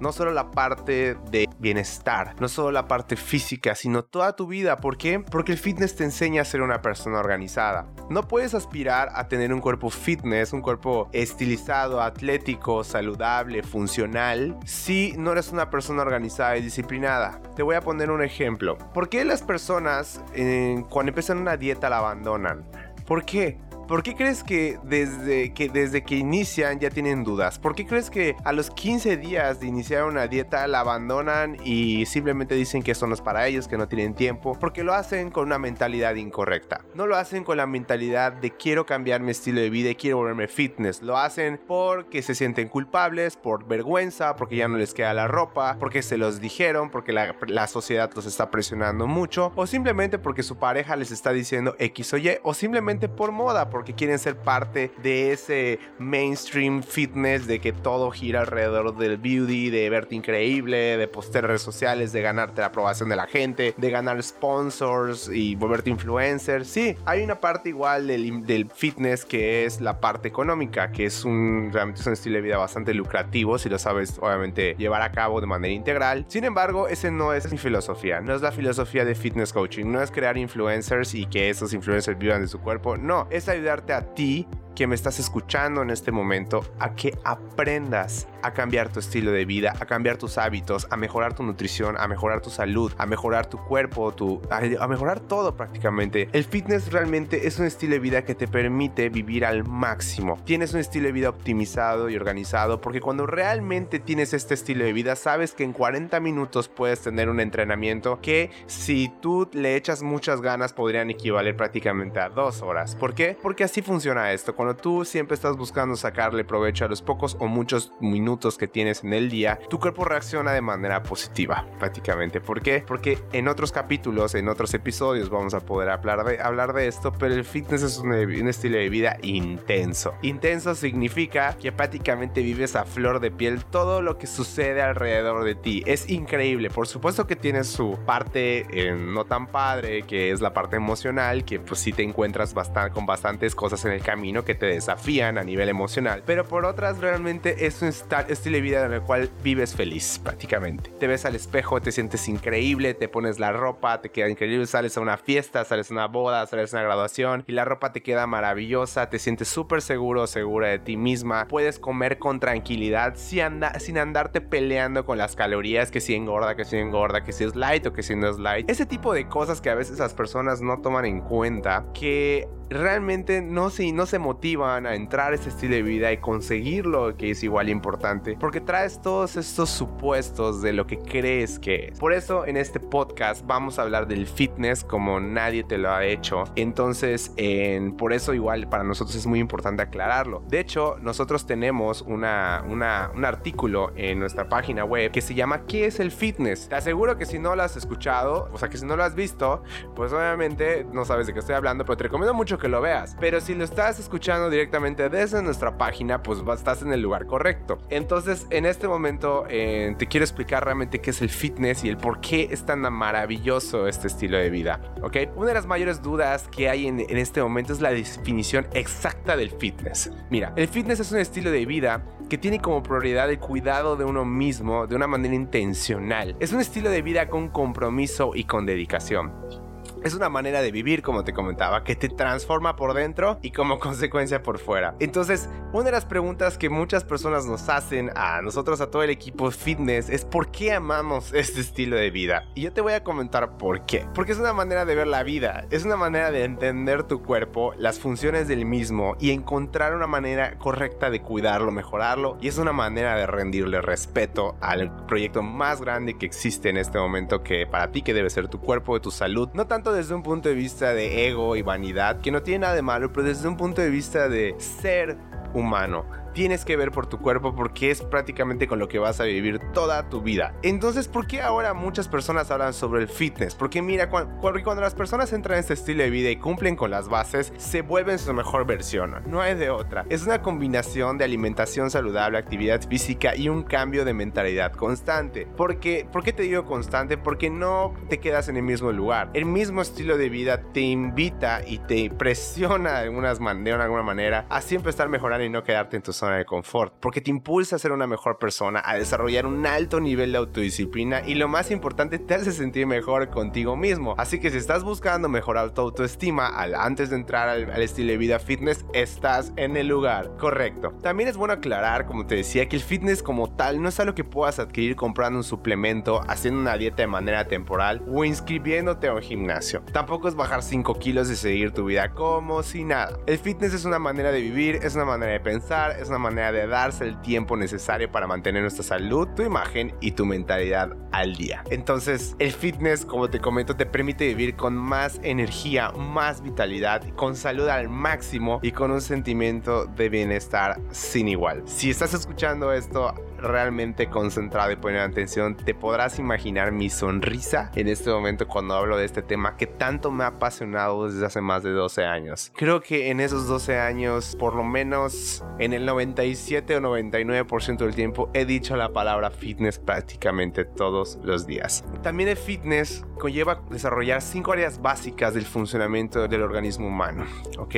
no 0.00 0.12
solo 0.12 0.32
la 0.32 0.50
parte 0.50 1.16
de 1.30 1.48
bienestar, 1.58 2.34
no 2.40 2.48
solo 2.48 2.70
la 2.72 2.86
parte 2.86 3.16
física, 3.16 3.74
sino 3.74 4.04
toda 4.04 4.36
tu 4.36 4.46
vida. 4.46 4.76
¿Por 4.76 4.96
qué? 4.96 5.20
Porque 5.20 5.52
el 5.52 5.58
fitness 5.58 5.96
te 5.96 6.04
enseña 6.04 6.42
a 6.42 6.44
ser 6.44 6.62
una 6.62 6.82
persona 6.82 7.18
organizada. 7.18 7.86
No 8.10 8.28
puedes 8.28 8.54
aspirar 8.54 9.10
a 9.14 9.28
tener 9.28 9.52
un 9.52 9.60
cuerpo 9.60 9.90
fitness, 9.90 10.52
un 10.52 10.62
cuerpo 10.62 11.08
estilizado, 11.12 12.02
atlético, 12.02 12.84
saludable, 12.84 13.62
funcional, 13.62 14.58
si 14.64 15.14
no 15.16 15.32
eres 15.32 15.52
una 15.52 15.70
persona 15.70 16.02
organizada 16.02 16.56
y 16.56 16.62
disciplinada. 16.62 17.40
Te 17.56 17.62
voy 17.62 17.76
a 17.76 17.80
poner 17.80 18.10
un 18.10 18.22
ejemplo. 18.22 18.76
¿Por 18.92 19.08
qué 19.08 19.24
las 19.24 19.42
personas 19.42 20.22
eh, 20.34 20.82
cuando 20.90 21.10
empiezan 21.10 21.38
una 21.38 21.56
dieta 21.56 21.88
la 21.88 21.98
abandonan? 21.98 22.64
¿Por 23.06 23.24
qué? 23.24 23.58
¿Por 23.86 24.02
qué 24.02 24.14
crees 24.14 24.42
que 24.42 24.78
desde, 24.82 25.52
que 25.52 25.68
desde 25.68 26.02
que 26.02 26.16
inician 26.16 26.80
ya 26.80 26.88
tienen 26.88 27.22
dudas? 27.22 27.58
¿Por 27.58 27.74
qué 27.74 27.84
crees 27.86 28.08
que 28.08 28.34
a 28.42 28.52
los 28.52 28.70
15 28.70 29.18
días 29.18 29.60
de 29.60 29.66
iniciar 29.66 30.04
una 30.04 30.26
dieta 30.26 30.66
la 30.66 30.80
abandonan 30.80 31.58
y 31.64 32.06
simplemente 32.06 32.54
dicen 32.54 32.82
que 32.82 32.92
eso 32.92 33.06
no 33.06 33.12
es 33.12 33.20
para 33.20 33.46
ellos, 33.46 33.68
que 33.68 33.76
no 33.76 33.86
tienen 33.86 34.14
tiempo? 34.14 34.56
Porque 34.58 34.84
lo 34.84 34.94
hacen 34.94 35.30
con 35.30 35.44
una 35.44 35.58
mentalidad 35.58 36.14
incorrecta. 36.14 36.80
No 36.94 37.06
lo 37.06 37.16
hacen 37.16 37.44
con 37.44 37.58
la 37.58 37.66
mentalidad 37.66 38.32
de 38.32 38.52
quiero 38.52 38.86
cambiar 38.86 39.20
mi 39.20 39.32
estilo 39.32 39.60
de 39.60 39.68
vida 39.68 39.90
y 39.90 39.96
quiero 39.96 40.16
volverme 40.16 40.48
fitness. 40.48 41.02
Lo 41.02 41.18
hacen 41.18 41.60
porque 41.66 42.22
se 42.22 42.34
sienten 42.34 42.68
culpables, 42.68 43.36
por 43.36 43.66
vergüenza, 43.66 44.34
porque 44.36 44.56
ya 44.56 44.66
no 44.66 44.78
les 44.78 44.94
queda 44.94 45.12
la 45.12 45.28
ropa, 45.28 45.76
porque 45.78 46.00
se 46.00 46.16
los 46.16 46.40
dijeron, 46.40 46.88
porque 46.88 47.12
la, 47.12 47.36
la 47.48 47.66
sociedad 47.66 48.10
los 48.14 48.24
está 48.24 48.50
presionando 48.50 49.06
mucho, 49.06 49.52
o 49.56 49.66
simplemente 49.66 50.18
porque 50.18 50.42
su 50.42 50.56
pareja 50.56 50.96
les 50.96 51.10
está 51.10 51.32
diciendo 51.32 51.76
X 51.78 52.14
o 52.14 52.16
Y, 52.16 52.38
o 52.42 52.54
simplemente 52.54 53.10
por 53.10 53.30
moda 53.30 53.68
porque 53.74 53.92
quieren 53.92 54.20
ser 54.20 54.36
parte 54.36 54.92
de 55.02 55.32
ese 55.32 55.80
mainstream 55.98 56.84
fitness 56.84 57.48
de 57.48 57.58
que 57.58 57.72
todo 57.72 58.12
gira 58.12 58.42
alrededor 58.42 58.96
del 58.96 59.16
beauty, 59.18 59.68
de 59.68 59.90
verte 59.90 60.14
increíble, 60.14 60.96
de 60.96 61.08
postear 61.08 61.48
redes 61.48 61.62
sociales, 61.62 62.12
de 62.12 62.22
ganarte 62.22 62.60
la 62.60 62.68
aprobación 62.68 63.08
de 63.08 63.16
la 63.16 63.26
gente, 63.26 63.74
de 63.76 63.90
ganar 63.90 64.22
sponsors 64.22 65.28
y 65.28 65.56
volverte 65.56 65.90
influencer. 65.90 66.66
Sí, 66.66 66.96
hay 67.04 67.24
una 67.24 67.40
parte 67.40 67.70
igual 67.70 68.06
del, 68.06 68.70
fitness 68.72 69.24
que 69.24 69.64
es 69.64 69.80
la 69.80 69.98
parte 69.98 70.28
económica, 70.28 70.92
que 70.92 71.06
es 71.06 71.24
un 71.24 71.70
realmente 71.72 72.00
es 72.00 72.06
un 72.06 72.12
estilo 72.12 72.36
de 72.36 72.42
vida 72.42 72.58
bastante 72.58 72.94
lucrativo 72.94 73.58
si 73.58 73.68
lo 73.68 73.80
sabes 73.80 74.18
obviamente 74.20 74.76
llevar 74.78 75.02
a 75.02 75.10
cabo 75.10 75.40
de 75.40 75.48
manera 75.48 75.74
integral. 75.74 76.26
Sin 76.28 76.44
embargo, 76.44 76.86
ese 76.86 77.10
no 77.10 77.32
es 77.32 77.50
mi 77.50 77.58
filosofía, 77.58 78.20
no 78.20 78.36
es 78.36 78.40
la 78.40 78.52
filosofía 78.52 79.04
de 79.04 79.16
fitness 79.16 79.52
coaching, 79.52 79.86
no 79.90 80.00
es 80.00 80.12
crear 80.12 80.38
influencers 80.38 81.12
y 81.16 81.26
que 81.26 81.50
esos 81.50 81.74
influencers 81.74 82.16
vivan 82.16 82.40
de 82.40 82.46
su 82.46 82.60
cuerpo, 82.60 82.96
no, 82.96 83.26
es 83.30 83.48
ayudar 83.48 83.63
ayudarte 83.64 83.92
a 83.92 84.02
ti 84.02 84.46
que 84.74 84.86
me 84.86 84.94
estás 84.94 85.18
escuchando 85.18 85.82
en 85.82 85.90
este 85.90 86.12
momento 86.12 86.64
a 86.78 86.94
que 86.94 87.16
aprendas 87.24 88.26
a 88.42 88.52
cambiar 88.52 88.92
tu 88.92 89.00
estilo 89.00 89.32
de 89.32 89.46
vida, 89.46 89.74
a 89.80 89.86
cambiar 89.86 90.18
tus 90.18 90.36
hábitos, 90.36 90.86
a 90.90 90.96
mejorar 90.96 91.34
tu 91.34 91.42
nutrición, 91.42 91.96
a 91.98 92.06
mejorar 92.06 92.42
tu 92.42 92.50
salud, 92.50 92.92
a 92.98 93.06
mejorar 93.06 93.46
tu 93.46 93.58
cuerpo, 93.58 94.12
tu, 94.12 94.42
a, 94.50 94.86
mejorar 94.86 95.20
todo 95.20 95.56
prácticamente. 95.56 96.28
El 96.32 96.44
fitness 96.44 96.92
realmente 96.92 97.46
es 97.46 97.58
un 97.58 97.64
estilo 97.64 97.94
de 97.94 98.00
vida 98.00 98.24
que 98.24 98.34
te 98.34 98.46
permite 98.46 99.08
vivir 99.08 99.46
al 99.46 99.64
máximo. 99.64 100.38
Tienes 100.44 100.74
un 100.74 100.80
estilo 100.80 101.06
de 101.06 101.12
vida 101.12 101.30
optimizado 101.30 102.10
y 102.10 102.16
organizado 102.16 102.80
porque 102.82 103.00
cuando 103.00 103.26
realmente 103.26 103.98
tienes 103.98 104.34
este 104.34 104.54
estilo 104.54 104.84
de 104.84 104.92
vida 104.92 105.16
sabes 105.16 105.54
que 105.54 105.64
en 105.64 105.72
40 105.72 106.20
minutos 106.20 106.68
puedes 106.68 107.00
tener 107.00 107.30
un 107.30 107.40
entrenamiento 107.40 108.18
que 108.20 108.50
si 108.66 109.10
tú 109.22 109.48
le 109.52 109.76
echas 109.76 110.02
muchas 110.02 110.42
ganas 110.42 110.74
podrían 110.74 111.08
equivaler 111.08 111.56
prácticamente 111.56 112.20
a 112.20 112.28
dos 112.28 112.60
horas. 112.60 112.94
¿Por 112.94 113.14
qué? 113.14 113.38
Porque 113.40 113.64
así 113.64 113.80
funciona 113.80 114.32
esto. 114.32 114.54
Cuando 114.64 114.80
tú 114.80 115.04
siempre 115.04 115.34
estás 115.34 115.58
buscando 115.58 115.94
sacarle 115.94 116.42
provecho 116.42 116.86
a 116.86 116.88
los 116.88 117.02
pocos 117.02 117.36
o 117.38 117.48
muchos 117.48 117.92
minutos 118.00 118.56
que 118.56 118.66
tienes 118.66 119.04
en 119.04 119.12
el 119.12 119.28
día, 119.28 119.58
tu 119.68 119.78
cuerpo 119.78 120.06
reacciona 120.06 120.52
de 120.52 120.62
manera 120.62 121.02
positiva, 121.02 121.66
prácticamente. 121.78 122.40
¿Por 122.40 122.62
qué? 122.62 122.82
Porque 122.86 123.18
en 123.34 123.48
otros 123.48 123.72
capítulos, 123.72 124.34
en 124.34 124.48
otros 124.48 124.72
episodios 124.72 125.28
vamos 125.28 125.52
a 125.52 125.60
poder 125.60 125.90
hablar 125.90 126.24
de, 126.24 126.40
hablar 126.40 126.72
de 126.72 126.86
esto, 126.86 127.12
pero 127.12 127.34
el 127.34 127.44
fitness 127.44 127.82
es 127.82 127.98
un, 127.98 128.14
estilo 128.14 128.78
de 128.78 128.88
vida 128.88 129.18
intenso. 129.20 130.14
Intenso 130.22 130.74
significa 130.74 131.58
que 131.60 131.70
prácticamente 131.70 132.40
vives 132.40 132.74
a 132.74 132.86
flor 132.86 133.20
de 133.20 133.30
piel 133.30 133.66
todo 133.66 134.00
lo 134.00 134.16
que 134.16 134.26
sucede 134.26 134.80
alrededor 134.80 135.44
de 135.44 135.56
ti. 135.56 135.82
Es 135.84 136.08
increíble. 136.08 136.70
Por 136.70 136.88
supuesto 136.88 137.26
que 137.26 137.36
tienes 137.36 137.66
su 137.66 137.98
parte 138.06 138.66
eh, 138.70 138.94
no 138.94 139.26
tan 139.26 139.46
padre, 139.46 140.04
que 140.04 140.30
es 140.30 140.40
la 140.40 140.54
parte 140.54 140.76
emocional, 140.76 141.44
que 141.44 141.60
pues 141.60 141.80
sí 141.80 141.92
te 141.92 142.02
encuentras 142.02 142.54
con 142.94 143.04
bastantes 143.04 143.54
cosas 143.54 143.84
en 143.84 143.92
el 143.92 144.00
camino 144.00 144.42
que 144.42 144.53
te 144.54 144.66
desafían 144.66 145.38
a 145.38 145.44
nivel 145.44 145.68
emocional. 145.68 146.22
Pero 146.26 146.44
por 146.44 146.64
otras 146.64 146.98
realmente 146.98 147.66
es 147.66 147.82
un, 147.82 147.88
estilo 147.88 148.56
de 148.56 148.60
vida 148.60 148.86
en 148.86 148.92
el 148.92 149.02
cual 149.02 149.30
vives 149.42 149.74
feliz 149.74 150.20
prácticamente. 150.22 150.90
Te 150.98 151.06
ves 151.06 151.24
al 151.24 151.34
espejo, 151.34 151.80
te 151.80 151.92
sientes 151.92 152.28
increíble, 152.28 152.94
te 152.94 153.08
pones 153.08 153.38
la 153.38 153.52
ropa, 153.52 154.00
te 154.00 154.10
queda 154.10 154.28
increíble, 154.28 154.66
sales 154.66 154.96
a 154.96 155.00
una 155.00 155.16
fiesta, 155.16 155.64
sales 155.64 155.90
a 155.90 155.94
una 155.94 156.06
boda, 156.06 156.46
sales 156.46 156.72
a 156.72 156.78
una 156.78 156.84
graduación 156.84 157.44
y 157.46 157.52
la 157.52 157.64
ropa 157.64 157.92
te 157.92 158.02
queda 158.02 158.26
maravillosa, 158.26 159.10
te 159.10 159.18
sientes 159.18 159.48
súper 159.48 159.82
seguro, 159.82 160.26
segura 160.26 160.68
de 160.68 160.78
ti 160.78 160.96
misma, 160.96 161.46
puedes 161.48 161.78
comer 161.78 162.18
con 162.18 162.40
tranquilidad 162.40 163.14
sin, 163.16 163.62
sin 163.78 163.98
andarte 163.98 164.40
peleando 164.40 165.04
con 165.04 165.18
las 165.18 165.36
calorías, 165.36 165.90
que 165.90 166.00
si 166.00 166.14
engorda, 166.14 166.56
que 166.56 166.64
si 166.64 166.76
engorda, 166.76 167.24
que 167.24 167.32
si 167.32 167.44
es 167.44 167.56
light 167.56 167.86
o 167.86 167.92
que 167.92 168.02
si 168.02 168.14
no 168.16 168.28
es 168.28 168.38
light. 168.38 168.68
Ese 168.70 168.86
tipo 168.86 169.12
de 169.12 169.28
cosas 169.28 169.60
que 169.60 169.70
a 169.70 169.74
veces 169.74 169.98
las 169.98 170.14
personas 170.14 170.60
no 170.60 170.80
toman 170.80 171.04
en 171.04 171.20
cuenta, 171.20 171.86
que 171.94 172.48
realmente 172.70 173.42
no 173.42 173.70
se, 173.70 173.92
no 173.92 174.06
se 174.06 174.18
motivan 174.18 174.86
a 174.86 174.94
entrar 174.94 175.32
a 175.32 175.34
ese 175.36 175.48
estilo 175.48 175.74
de 175.74 175.82
vida 175.82 176.12
y 176.12 176.18
conseguirlo, 176.18 177.16
que 177.16 177.30
es 177.30 177.42
igual 177.42 177.68
importante, 177.68 178.36
porque 178.38 178.60
traes 178.60 179.00
todos 179.00 179.36
estos 179.36 179.70
supuestos 179.70 180.62
de 180.62 180.72
lo 180.72 180.86
que 180.86 180.98
crees 180.98 181.58
que 181.58 181.88
es. 181.88 181.98
Por 181.98 182.12
eso 182.12 182.46
en 182.46 182.56
este 182.56 182.80
podcast 182.80 183.44
vamos 183.46 183.78
a 183.78 183.82
hablar 183.82 184.06
del 184.06 184.26
fitness 184.26 184.84
como 184.84 185.20
nadie 185.20 185.64
te 185.64 185.78
lo 185.78 185.90
ha 185.90 186.04
hecho. 186.04 186.44
Entonces, 186.56 187.32
en, 187.36 187.96
por 187.96 188.12
eso 188.12 188.34
igual 188.34 188.68
para 188.68 188.84
nosotros 188.84 189.16
es 189.16 189.26
muy 189.26 189.38
importante 189.38 189.82
aclararlo. 189.82 190.42
De 190.48 190.60
hecho, 190.60 190.96
nosotros 191.00 191.46
tenemos 191.46 192.02
una, 192.02 192.64
una, 192.68 193.10
un 193.14 193.24
artículo 193.24 193.92
en 193.96 194.18
nuestra 194.18 194.48
página 194.48 194.84
web 194.84 195.10
que 195.10 195.20
se 195.20 195.34
llama 195.34 195.66
¿Qué 195.66 195.86
es 195.86 196.00
el 196.00 196.10
fitness? 196.10 196.68
Te 196.68 196.76
aseguro 196.76 197.16
que 197.16 197.26
si 197.26 197.38
no 197.38 197.54
lo 197.56 197.62
has 197.62 197.76
escuchado, 197.76 198.48
o 198.52 198.58
sea 198.58 198.68
que 198.68 198.78
si 198.78 198.86
no 198.86 198.96
lo 198.96 199.04
has 199.04 199.14
visto, 199.14 199.62
pues 199.94 200.12
obviamente 200.12 200.86
no 200.92 201.04
sabes 201.04 201.26
de 201.26 201.32
qué 201.32 201.40
estoy 201.40 201.54
hablando, 201.54 201.84
pero 201.84 201.96
te 201.96 202.04
recomiendo 202.04 202.34
mucho 202.34 202.53
que 202.58 202.68
lo 202.68 202.80
veas. 202.80 203.16
Pero 203.20 203.40
si 203.40 203.54
lo 203.54 203.64
estás 203.64 203.98
escuchando 203.98 204.50
directamente 204.50 205.08
desde 205.08 205.42
nuestra 205.42 205.76
página, 205.78 206.22
pues 206.22 206.40
estás 206.56 206.82
en 206.82 206.92
el 206.92 207.00
lugar 207.00 207.26
correcto. 207.26 207.78
Entonces, 207.90 208.46
en 208.50 208.66
este 208.66 208.88
momento 208.88 209.44
eh, 209.48 209.94
te 209.98 210.06
quiero 210.06 210.24
explicar 210.24 210.64
realmente 210.64 211.00
qué 211.00 211.10
es 211.10 211.22
el 211.22 211.30
fitness 211.30 211.84
y 211.84 211.88
el 211.88 211.96
por 211.96 212.20
qué 212.20 212.48
es 212.50 212.64
tan 212.64 212.80
maravilloso 212.80 213.88
este 213.88 214.06
estilo 214.06 214.38
de 214.38 214.50
vida. 214.50 214.80
¿Ok? 215.02 215.16
Una 215.36 215.48
de 215.48 215.54
las 215.54 215.66
mayores 215.66 216.02
dudas 216.02 216.48
que 216.48 216.68
hay 216.68 216.86
en, 216.86 217.00
en 217.00 217.16
este 217.16 217.42
momento 217.42 217.72
es 217.72 217.80
la 217.80 217.90
definición 217.90 218.66
exacta 218.72 219.36
del 219.36 219.50
fitness. 219.50 220.10
Mira, 220.30 220.52
el 220.56 220.68
fitness 220.68 221.00
es 221.00 221.12
un 221.12 221.18
estilo 221.18 221.50
de 221.50 221.66
vida 221.66 222.04
que 222.28 222.38
tiene 222.38 222.60
como 222.60 222.82
prioridad 222.82 223.30
el 223.30 223.38
cuidado 223.38 223.96
de 223.96 224.04
uno 224.04 224.24
mismo 224.24 224.86
de 224.86 224.96
una 224.96 225.06
manera 225.06 225.34
intencional. 225.34 226.36
Es 226.40 226.52
un 226.52 226.60
estilo 226.60 226.90
de 226.90 227.02
vida 227.02 227.28
con 227.28 227.48
compromiso 227.48 228.32
y 228.34 228.44
con 228.44 228.66
dedicación. 228.66 229.63
Es 230.04 230.12
una 230.12 230.28
manera 230.28 230.60
de 230.60 230.70
vivir, 230.70 231.00
como 231.00 231.24
te 231.24 231.32
comentaba, 231.32 231.82
que 231.82 231.96
te 231.96 232.10
transforma 232.10 232.76
por 232.76 232.92
dentro 232.92 233.38
y 233.40 233.52
como 233.52 233.78
consecuencia 233.80 234.42
por 234.42 234.58
fuera. 234.58 234.94
Entonces, 235.00 235.48
una 235.72 235.86
de 235.86 235.92
las 235.92 236.04
preguntas 236.04 236.58
que 236.58 236.68
muchas 236.68 237.04
personas 237.04 237.46
nos 237.46 237.70
hacen 237.70 238.10
a 238.14 238.42
nosotros, 238.42 238.82
a 238.82 238.90
todo 238.90 239.02
el 239.02 239.08
equipo 239.08 239.50
fitness, 239.50 240.10
es 240.10 240.26
¿por 240.26 240.50
qué 240.50 240.74
amamos 240.74 241.32
este 241.34 241.62
estilo 241.62 241.96
de 241.96 242.10
vida? 242.10 242.44
Y 242.54 242.60
yo 242.60 242.72
te 242.74 242.82
voy 242.82 242.92
a 242.92 243.02
comentar 243.02 243.56
por 243.56 243.86
qué. 243.86 244.06
Porque 244.14 244.32
es 244.32 244.38
una 244.38 244.52
manera 244.52 244.84
de 244.84 244.94
ver 244.94 245.06
la 245.06 245.22
vida, 245.22 245.64
es 245.70 245.86
una 245.86 245.96
manera 245.96 246.30
de 246.30 246.44
entender 246.44 247.04
tu 247.04 247.22
cuerpo, 247.22 247.72
las 247.78 247.98
funciones 247.98 248.46
del 248.46 248.66
mismo 248.66 249.16
y 249.18 249.30
encontrar 249.30 249.94
una 249.94 250.06
manera 250.06 250.58
correcta 250.58 251.08
de 251.08 251.22
cuidarlo, 251.22 251.72
mejorarlo. 251.72 252.36
Y 252.42 252.48
es 252.48 252.58
una 252.58 252.74
manera 252.74 253.16
de 253.16 253.26
rendirle 253.26 253.80
respeto 253.80 254.54
al 254.60 255.06
proyecto 255.06 255.42
más 255.42 255.80
grande 255.80 256.18
que 256.18 256.26
existe 256.26 256.68
en 256.68 256.76
este 256.76 256.98
momento 256.98 257.42
que 257.42 257.66
para 257.66 257.90
ti 257.90 258.02
que 258.02 258.12
debe 258.12 258.28
ser 258.28 258.48
tu 258.48 258.60
cuerpo, 258.60 259.00
tu 259.00 259.10
salud. 259.10 259.48
No 259.54 259.66
tanto 259.66 259.93
desde 259.94 260.14
un 260.14 260.22
punto 260.22 260.48
de 260.48 260.54
vista 260.54 260.92
de 260.94 261.28
ego 261.28 261.56
y 261.56 261.62
vanidad, 261.62 262.20
que 262.20 262.30
no 262.30 262.42
tiene 262.42 262.60
nada 262.60 262.74
de 262.74 262.82
malo, 262.82 263.12
pero 263.12 263.26
desde 263.26 263.48
un 263.48 263.56
punto 263.56 263.80
de 263.80 263.90
vista 263.90 264.28
de 264.28 264.54
ser 264.58 265.16
humano 265.54 266.23
tienes 266.34 266.64
que 266.64 266.76
ver 266.76 266.90
por 266.90 267.06
tu 267.06 267.20
cuerpo 267.20 267.54
porque 267.54 267.90
es 267.90 268.02
prácticamente 268.02 268.66
con 268.66 268.78
lo 268.78 268.88
que 268.88 268.98
vas 268.98 269.20
a 269.20 269.24
vivir 269.24 269.60
toda 269.72 270.10
tu 270.10 270.20
vida. 270.20 270.54
Entonces, 270.62 271.08
¿por 271.08 271.26
qué 271.26 271.40
ahora 271.40 271.72
muchas 271.72 272.08
personas 272.08 272.50
hablan 272.50 272.74
sobre 272.74 273.02
el 273.02 273.08
fitness? 273.08 273.54
Porque 273.54 273.80
mira, 273.80 274.10
cuando, 274.10 274.80
las 274.80 274.94
personas 274.94 275.32
entran 275.32 275.56
en 275.56 275.60
este 275.60 275.74
estilo 275.74 276.02
de 276.02 276.10
vida 276.10 276.30
y 276.30 276.36
cumplen 276.36 276.76
con 276.76 276.90
las 276.90 277.08
bases, 277.08 277.52
se 277.56 277.82
vuelven 277.82 278.18
su 278.18 278.34
mejor 278.34 278.66
versión. 278.66 279.22
No 279.26 279.40
hay 279.40 279.54
de 279.54 279.70
otra. 279.70 280.04
Es 280.10 280.24
una 280.24 280.42
combinación 280.42 281.16
de 281.16 281.24
alimentación 281.24 281.90
saludable, 281.90 282.36
actividad 282.36 282.82
física 282.86 283.36
y 283.36 283.48
un 283.48 283.62
cambio 283.62 284.04
de 284.04 284.12
mentalidad 284.12 284.72
constante. 284.72 285.46
Porque, 285.56 286.06
¿Por 286.10 286.24
qué 286.24 286.32
te 286.32 286.42
digo 286.42 286.64
constante? 286.64 287.16
Porque 287.16 287.48
no 287.48 287.94
te 288.08 288.18
quedas 288.18 288.48
en 288.48 288.56
el 288.56 288.64
mismo 288.64 288.90
lugar. 288.90 289.30
El 289.34 289.44
mismo 289.44 289.80
estilo 289.80 290.18
de 290.18 290.28
vida 290.28 290.60
te 290.72 290.80
invita 290.80 291.60
y 291.64 291.78
te 291.78 292.10
presiona 292.10 292.94
de, 292.94 293.04
algunas 293.04 293.38
de 293.38 293.72
alguna 293.72 294.02
manera 294.02 294.46
a 294.48 294.60
siempre 294.60 294.90
estar 294.90 295.08
mejorando 295.08 295.44
y 295.44 295.50
no 295.50 295.62
quedarte 295.62 295.96
en 295.96 296.02
tu 296.02 296.12
de 296.30 296.44
confort, 296.44 296.94
porque 297.00 297.20
te 297.20 297.30
impulsa 297.30 297.76
a 297.76 297.78
ser 297.78 297.92
una 297.92 298.06
mejor 298.06 298.38
persona, 298.38 298.82
a 298.84 298.94
desarrollar 298.94 299.46
un 299.46 299.66
alto 299.66 300.00
nivel 300.00 300.32
de 300.32 300.38
autodisciplina 300.38 301.22
y 301.26 301.34
lo 301.34 301.48
más 301.48 301.70
importante, 301.70 302.18
te 302.18 302.34
hace 302.34 302.52
sentir 302.52 302.86
mejor 302.86 303.30
contigo 303.30 303.76
mismo. 303.76 304.14
Así 304.18 304.40
que 304.40 304.50
si 304.50 304.58
estás 304.58 304.84
buscando 304.84 305.28
mejorar 305.28 305.72
tu 305.72 305.80
autoestima 305.80 306.48
al, 306.48 306.74
antes 306.74 307.10
de 307.10 307.16
entrar 307.16 307.48
al, 307.48 307.82
estilo 307.82 308.12
de 308.12 308.18
vida 308.18 308.38
fitness, 308.38 308.84
estás 308.92 309.52
en 309.56 309.76
el 309.76 309.88
lugar 309.88 310.36
correcto. 310.38 310.92
También 311.02 311.28
es 311.28 311.36
bueno 311.36 311.54
aclarar, 311.54 312.06
como 312.06 312.26
te 312.26 312.36
decía, 312.36 312.68
que 312.68 312.76
el 312.76 312.82
fitness 312.82 313.22
como 313.22 313.54
tal 313.54 313.82
no 313.82 313.88
es 313.88 314.00
algo 314.00 314.14
que 314.14 314.24
puedas 314.24 314.58
adquirir 314.58 314.96
comprando 314.96 315.38
un 315.38 315.44
suplemento, 315.44 316.20
haciendo 316.28 316.60
una 316.60 316.76
dieta 316.76 317.02
de 317.02 317.08
manera 317.08 317.46
temporal 317.46 318.02
o 318.08 318.24
inscribiéndote 318.24 319.08
a 319.08 319.14
un 319.14 319.22
gimnasio. 319.22 319.82
Tampoco 319.92 320.28
es 320.28 320.34
bajar 320.34 320.62
5 320.62 320.98
kilos 320.98 321.30
y 321.30 321.36
seguir 321.36 321.72
tu 321.72 321.84
vida 321.84 322.10
como 322.12 322.62
si 322.62 322.84
nada. 322.84 323.18
El 323.26 323.38
fitness 323.38 323.74
es 323.74 323.84
una 323.84 323.98
manera 323.98 324.32
de 324.32 324.40
vivir, 324.40 324.76
es 324.82 324.94
una 324.94 325.04
manera 325.04 325.32
de 325.32 325.40
pensar, 325.40 325.92
es 326.00 326.08
una 326.14 326.22
manera 326.30 326.52
de 326.52 326.66
darse 326.66 327.04
el 327.04 327.20
tiempo 327.20 327.56
necesario 327.56 328.10
para 328.10 328.26
mantener 328.26 328.62
nuestra 328.62 328.84
salud, 328.84 329.28
tu 329.34 329.42
imagen 329.42 329.92
y 330.00 330.12
tu 330.12 330.24
mentalidad 330.24 330.96
al 331.12 331.34
día. 331.34 331.64
Entonces, 331.70 332.36
el 332.38 332.52
fitness, 332.52 333.04
como 333.04 333.28
te 333.28 333.40
comento, 333.40 333.74
te 333.76 333.84
permite 333.84 334.26
vivir 334.28 334.54
con 334.54 334.76
más 334.76 335.18
energía, 335.22 335.90
más 335.90 336.42
vitalidad, 336.42 337.02
con 337.16 337.34
salud 337.34 337.68
al 337.68 337.88
máximo 337.88 338.60
y 338.62 338.70
con 338.70 338.92
un 338.92 339.00
sentimiento 339.00 339.86
de 339.86 340.08
bienestar 340.08 340.80
sin 340.90 341.28
igual. 341.28 341.62
Si 341.66 341.90
estás 341.90 342.14
escuchando 342.14 342.72
esto 342.72 343.14
realmente 343.44 344.08
concentrado 344.08 344.72
y 344.72 344.76
poniendo 344.76 345.10
atención, 345.10 345.56
te 345.56 345.74
podrás 345.74 346.18
imaginar 346.18 346.72
mi 346.72 346.90
sonrisa 346.90 347.70
en 347.74 347.88
este 347.88 348.10
momento 348.10 348.48
cuando 348.48 348.74
hablo 348.74 348.96
de 348.96 349.04
este 349.04 349.22
tema 349.22 349.56
que 349.56 349.66
tanto 349.66 350.10
me 350.10 350.24
ha 350.24 350.28
apasionado 350.28 351.08
desde 351.08 351.26
hace 351.26 351.40
más 351.40 351.62
de 351.62 351.70
12 351.70 352.04
años. 352.04 352.52
Creo 352.56 352.80
que 352.80 353.10
en 353.10 353.20
esos 353.20 353.46
12 353.46 353.78
años, 353.78 354.36
por 354.38 354.54
lo 354.54 354.64
menos 354.64 355.44
en 355.58 355.72
el 355.72 355.86
97 355.86 356.76
o 356.76 356.80
99% 356.80 357.78
del 357.78 357.94
tiempo, 357.94 358.30
he 358.34 358.44
dicho 358.44 358.76
la 358.76 358.92
palabra 358.92 359.30
fitness 359.30 359.78
prácticamente 359.78 360.64
todos 360.64 361.18
los 361.22 361.46
días. 361.46 361.84
También 362.02 362.28
el 362.28 362.36
fitness 362.36 363.04
conlleva 363.18 363.62
desarrollar 363.70 364.22
cinco 364.22 364.52
áreas 364.52 364.80
básicas 364.80 365.34
del 365.34 365.44
funcionamiento 365.44 366.26
del 366.28 366.42
organismo 366.42 366.88
humano. 366.88 367.24
¿ok? 367.58 367.74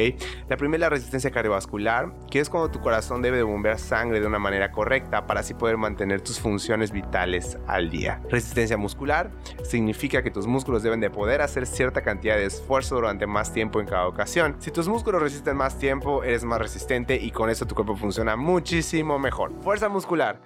La 0.49 0.57
primera 0.57 0.77
es 0.77 0.81
la 0.81 0.89
resistencia 0.91 1.31
cardiovascular, 1.31 2.13
que 2.31 2.41
es 2.41 2.51
cuando 2.51 2.71
tu 2.71 2.81
corazón 2.81 3.23
debe 3.23 3.39
de 3.39 3.43
bombear 3.43 3.79
sangre 3.79 4.21
de 4.21 4.27
una 4.27 4.39
manera 4.39 4.71
correcta 4.71 5.27
para 5.27 5.41
así 5.41 5.55
poder 5.57 5.77
mantener 5.77 6.21
tus 6.21 6.41
funciones 6.41 6.91
vitales 6.93 7.59
al 7.67 7.91
día. 7.91 8.21
Resistencia 8.31 8.77
muscular 8.77 9.31
significa 9.65 10.23
que 10.23 10.31
tus 10.31 10.47
músculos 10.47 10.83
deben 10.83 11.01
de 11.01 11.11
poder 11.11 11.43
hacer 11.43 11.67
cierta 11.67 12.03
cantidad 12.03 12.37
de 12.37 12.47
esfuerzo 12.47 12.97
durante 12.97 13.27
más 13.27 13.53
tiempo 13.53 13.81
en 13.81 13.87
cada 13.87 14.07
ocasión. 14.07 14.57
Si 14.59 14.71
tus 14.71 14.89
músculos 14.89 15.23
resisten 15.23 15.57
más 15.57 15.79
tiempo, 15.79 16.25
eres 16.25 16.45
más 16.45 16.61
resistente 16.61 17.17
y 17.17 17.31
con 17.31 17.51
eso 17.51 17.67
tu 17.67 17.75
cuerpo 17.75 17.97
funciona 17.97 18.37
muchísimo 18.37 19.19
mejor. 19.19 19.53
Fuerza 19.63 19.89
muscular 19.89 20.41